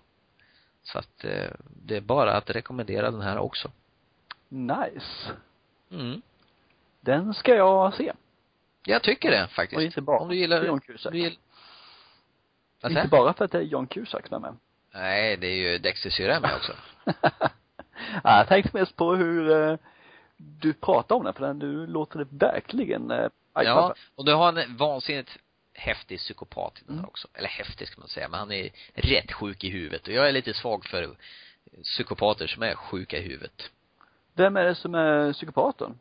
[0.92, 1.52] Så att eh,
[1.86, 3.72] det är bara att rekommendera den här också.
[4.50, 5.32] Nice.
[5.92, 6.22] Mm.
[7.02, 8.14] Den ska jag se.
[8.86, 9.78] Jag tycker det faktiskt.
[9.78, 11.12] Och inte bara Om du gillar, John Cusack.
[11.12, 11.38] Du gillar,
[12.90, 14.58] Inte bara för att det är John Cusack med.
[14.94, 16.74] Nej, det är ju Dexter Syrah med också.
[18.24, 19.78] ja, jag tänkte mest på hur uh,
[20.38, 24.54] du pratar om den, för den, du låter det verkligen uh, Ja, och du har
[24.54, 25.38] en vansinnigt
[25.78, 27.10] häftig psykopat i den här mm.
[27.10, 27.28] också.
[27.34, 30.08] Eller häftig ska man säga, men han är rätt sjuk i huvudet.
[30.08, 31.10] Och jag är lite svag för
[31.84, 33.70] psykopater som är sjuka i huvudet.
[34.34, 36.00] Vem är det som är psykopaten?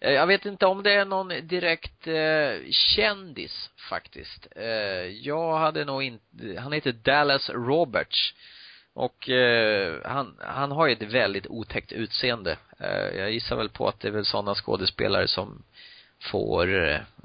[0.00, 4.46] Eh, jag vet inte om det är någon direkt eh, kändis faktiskt.
[4.56, 4.64] Eh,
[5.06, 8.34] jag hade nog inte, han heter Dallas Roberts.
[8.92, 12.56] Och eh, han, han har ju ett väldigt otäckt utseende.
[12.78, 15.62] Eh, jag gissar väl på att det är väl sådana skådespelare som
[16.20, 16.74] får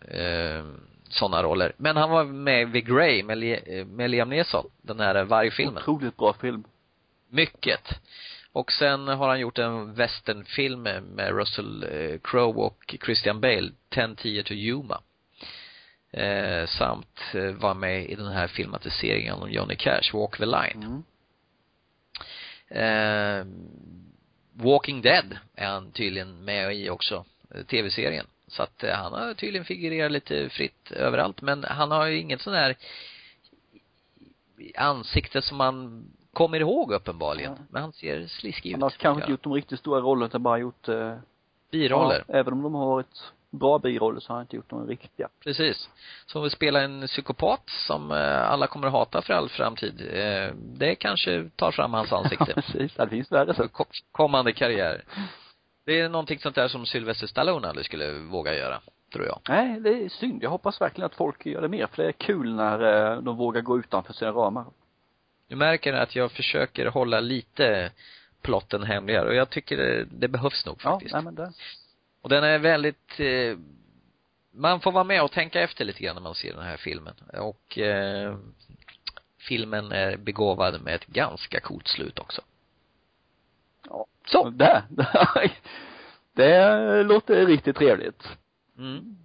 [0.07, 0.63] eh,
[1.15, 1.73] sådana roller.
[1.77, 3.37] Men han var med vid Grey med,
[3.87, 5.77] med Liam Neeson, den här vargfilmen.
[5.77, 6.63] Otroligt bra film.
[7.29, 7.99] Mycket.
[8.51, 14.43] Och sen har han gjort en westernfilm med Russell eh, Crowe och Christian Bale, 10-10
[14.43, 15.01] to Yuma.
[16.11, 20.83] Eh, samt eh, var med i den här filmatiseringen om Johnny Cash, Walk the Line.
[20.83, 21.03] Mm.
[22.69, 23.45] Eh,
[24.53, 28.25] Walking Dead är han tydligen med i också, eh, tv-serien.
[28.55, 32.41] Så att eh, han har tydligen figurerat lite fritt överallt men han har ju inget
[32.41, 32.75] sån där
[34.75, 37.51] ansikte som man kommer ihåg uppenbarligen.
[37.51, 37.65] Ja.
[37.69, 38.75] Men han ser sliskig ut.
[38.75, 41.15] Han har kanske inte gjort de riktigt stora rollerna utan bara gjort eh,
[41.71, 42.23] biroller.
[42.27, 45.29] Ja, även om de har varit bra biroller så har han inte gjort några riktiga.
[45.43, 45.89] Precis.
[46.25, 50.07] Så om vi spelar en psykopat som eh, alla kommer att hata för all framtid,
[50.13, 52.53] eh, det kanske tar fram hans ansikte.
[52.55, 52.93] precis.
[52.93, 53.67] Det finns värre så.
[54.11, 55.03] Kommande karriär.
[55.85, 58.81] Det är någonting sånt där som Sylvester Stallone aldrig skulle våga göra,
[59.13, 59.39] tror jag.
[59.49, 60.43] Nej, det är synd.
[60.43, 63.37] Jag hoppas verkligen att folk gör det mer, för det är kul när eh, de
[63.37, 64.65] vågar gå utanför sina ramar.
[65.47, 67.91] Du märker att jag försöker hålla lite
[68.41, 71.13] plotten hemligare och jag tycker det, det behövs nog faktiskt.
[71.13, 71.53] Ja, nej men det.
[72.21, 73.57] Och den är väldigt, eh,
[74.51, 77.13] man får vara med och tänka efter lite grann när man ser den här filmen.
[77.33, 78.37] Och eh,
[79.39, 82.41] filmen är begåvad med ett ganska coolt slut också.
[84.25, 84.49] Så.
[84.55, 84.83] Där.
[86.33, 88.23] det låter riktigt trevligt.
[88.77, 89.15] Mm.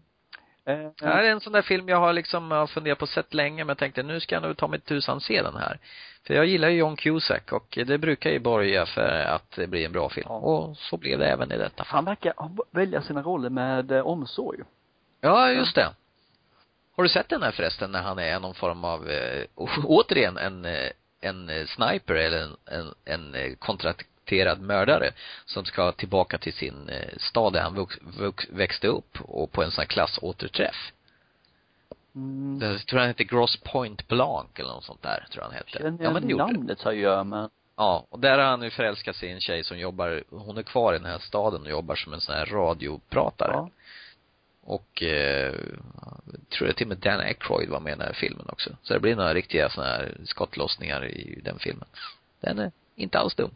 [0.64, 3.64] Eh, det här är en sån där film jag har liksom funderat på sett länge
[3.64, 5.78] men tänkte nu ska jag nog ta mig tusan se den här.
[6.26, 9.86] För jag gillar ju John Cusack och det brukar ju borga för att det blir
[9.86, 10.26] en bra film.
[10.28, 10.34] Ja.
[10.34, 11.96] Och så blev det även i detta fall.
[11.96, 12.34] Han verkar
[12.70, 14.58] välja sina roller med eh, omsorg.
[15.20, 15.94] Ja, just det.
[16.96, 19.44] Har du sett den här förresten när han är någon form av, äh,
[19.84, 20.66] återigen en,
[21.20, 25.12] en sniper eller en, en, en kontrakt, adopterad mördare
[25.44, 29.62] som ska tillbaka till sin eh, stad där han vux, vux, växte upp och på
[29.62, 30.92] en sån här klassåterträff.
[32.14, 32.58] Mm.
[32.58, 35.70] Det tror han heter Gross Point Blanc eller något sånt där, tror han hette.
[35.70, 39.16] Känner ja, men det namnet så jag men Ja, och där har han ju förälskat
[39.16, 41.94] sig i en tjej som jobbar, hon är kvar i den här staden och jobbar
[41.94, 43.52] som en sån här radiopratare.
[43.52, 43.70] Ja.
[44.64, 45.54] Och, eh,
[46.48, 48.70] tror jag till och med Dan Aykroyd var med i den här filmen också.
[48.82, 51.88] Så det blir några riktiga såna här skottlossningar i den filmen.
[52.40, 53.50] Den är inte alls dum.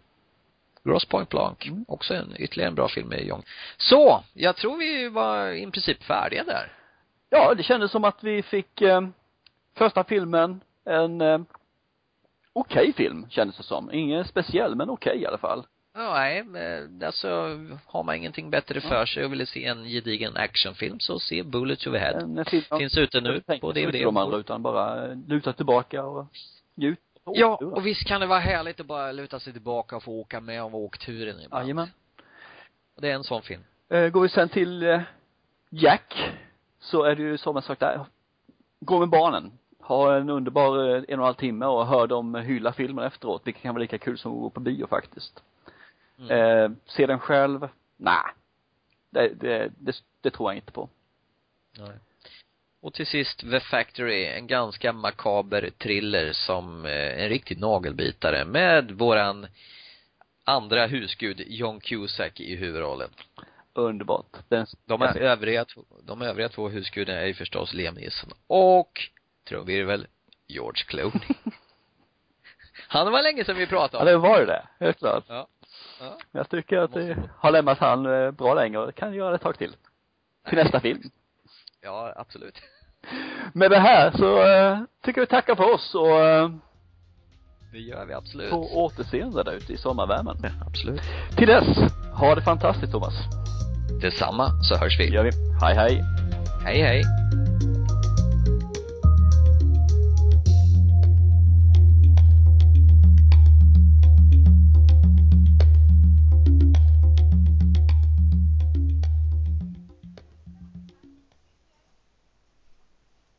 [0.85, 1.85] Gross Point Blanc, Mm.
[1.89, 3.43] också en, ytterligare en bra film med Jong.
[3.77, 6.73] Så, jag tror vi var i princip färdiga där.
[7.31, 9.01] Ja, det kändes som att vi fick eh,
[9.75, 11.41] första filmen, en eh,
[12.53, 13.93] okej film kändes det som.
[13.93, 15.67] Ingen speciell, men okej i alla fall.
[15.97, 16.45] Ja, nej,
[17.05, 17.29] alltså
[17.87, 21.87] har man ingenting bättre för sig och vill se en gedigen actionfilm så se Bullets
[21.87, 22.21] Overhead.
[22.21, 24.03] En film Finns ute nu på inte DVD.
[24.05, 26.27] De andra utan bara luta tillbaka och
[26.75, 26.99] njut.
[27.25, 30.41] Ja, och visst kan det vara härligt att bara luta sig tillbaka och få åka
[30.41, 31.65] med om åkturen ibland.
[31.65, 31.89] Jajamän.
[32.97, 33.63] Det är en sån film.
[33.89, 35.01] Eh, går vi sen till eh,
[35.71, 36.33] Jack,
[36.79, 38.07] så är det ju som jag sagt där,
[38.81, 39.53] gå med barnen.
[39.81, 43.43] Ha en underbar eh, en och en halv timme och hör dem hylla filmen efteråt,
[43.45, 45.43] vilket kan vara lika kul som att gå på bio faktiskt.
[46.19, 46.31] Mm.
[46.31, 47.69] Eh, se den själv?
[47.97, 48.25] Nej.
[49.11, 50.89] Det, det, det, det tror jag inte på.
[51.79, 51.99] Nej.
[52.85, 58.91] Och till sist The Factory, en ganska makaber thriller som eh, en riktig nagelbitare med
[58.91, 59.47] våran
[60.45, 63.11] andra husgud John Cusack i huvudrollen.
[63.75, 64.27] Underbart.
[64.49, 65.65] Den, De är övriga,
[66.03, 69.01] de övriga två husgudarna är ju förstås Liam Neeson och,
[69.49, 70.07] tror vi väl,
[70.47, 71.29] George Clooney.
[72.89, 74.23] Han var länge sedan vi Ja, pratade det om.
[74.23, 74.67] var ju det.
[74.81, 75.25] Helt klart.
[75.29, 75.47] Ja.
[76.01, 76.19] Ja.
[76.33, 79.43] Jag tycker att det har lämnat han eh, bra länge och kan göra det ett
[79.43, 79.77] tag till.
[80.49, 81.03] Till nästa film.
[81.81, 82.63] Ja, absolut.
[83.53, 86.49] Med det här så eh, tycker vi tackar för oss och eh,
[87.73, 88.51] Det gör vi absolut.
[88.51, 90.37] på återseende där ute i sommarvärmen.
[90.43, 91.01] Ja, absolut.
[91.37, 91.67] Till dess,
[92.15, 93.15] ha det fantastiskt Thomas.
[94.03, 95.11] Detsamma, så hörs Det vi.
[95.15, 95.31] gör vi.
[95.63, 96.03] Hej hej.
[96.65, 97.03] Hej, hej.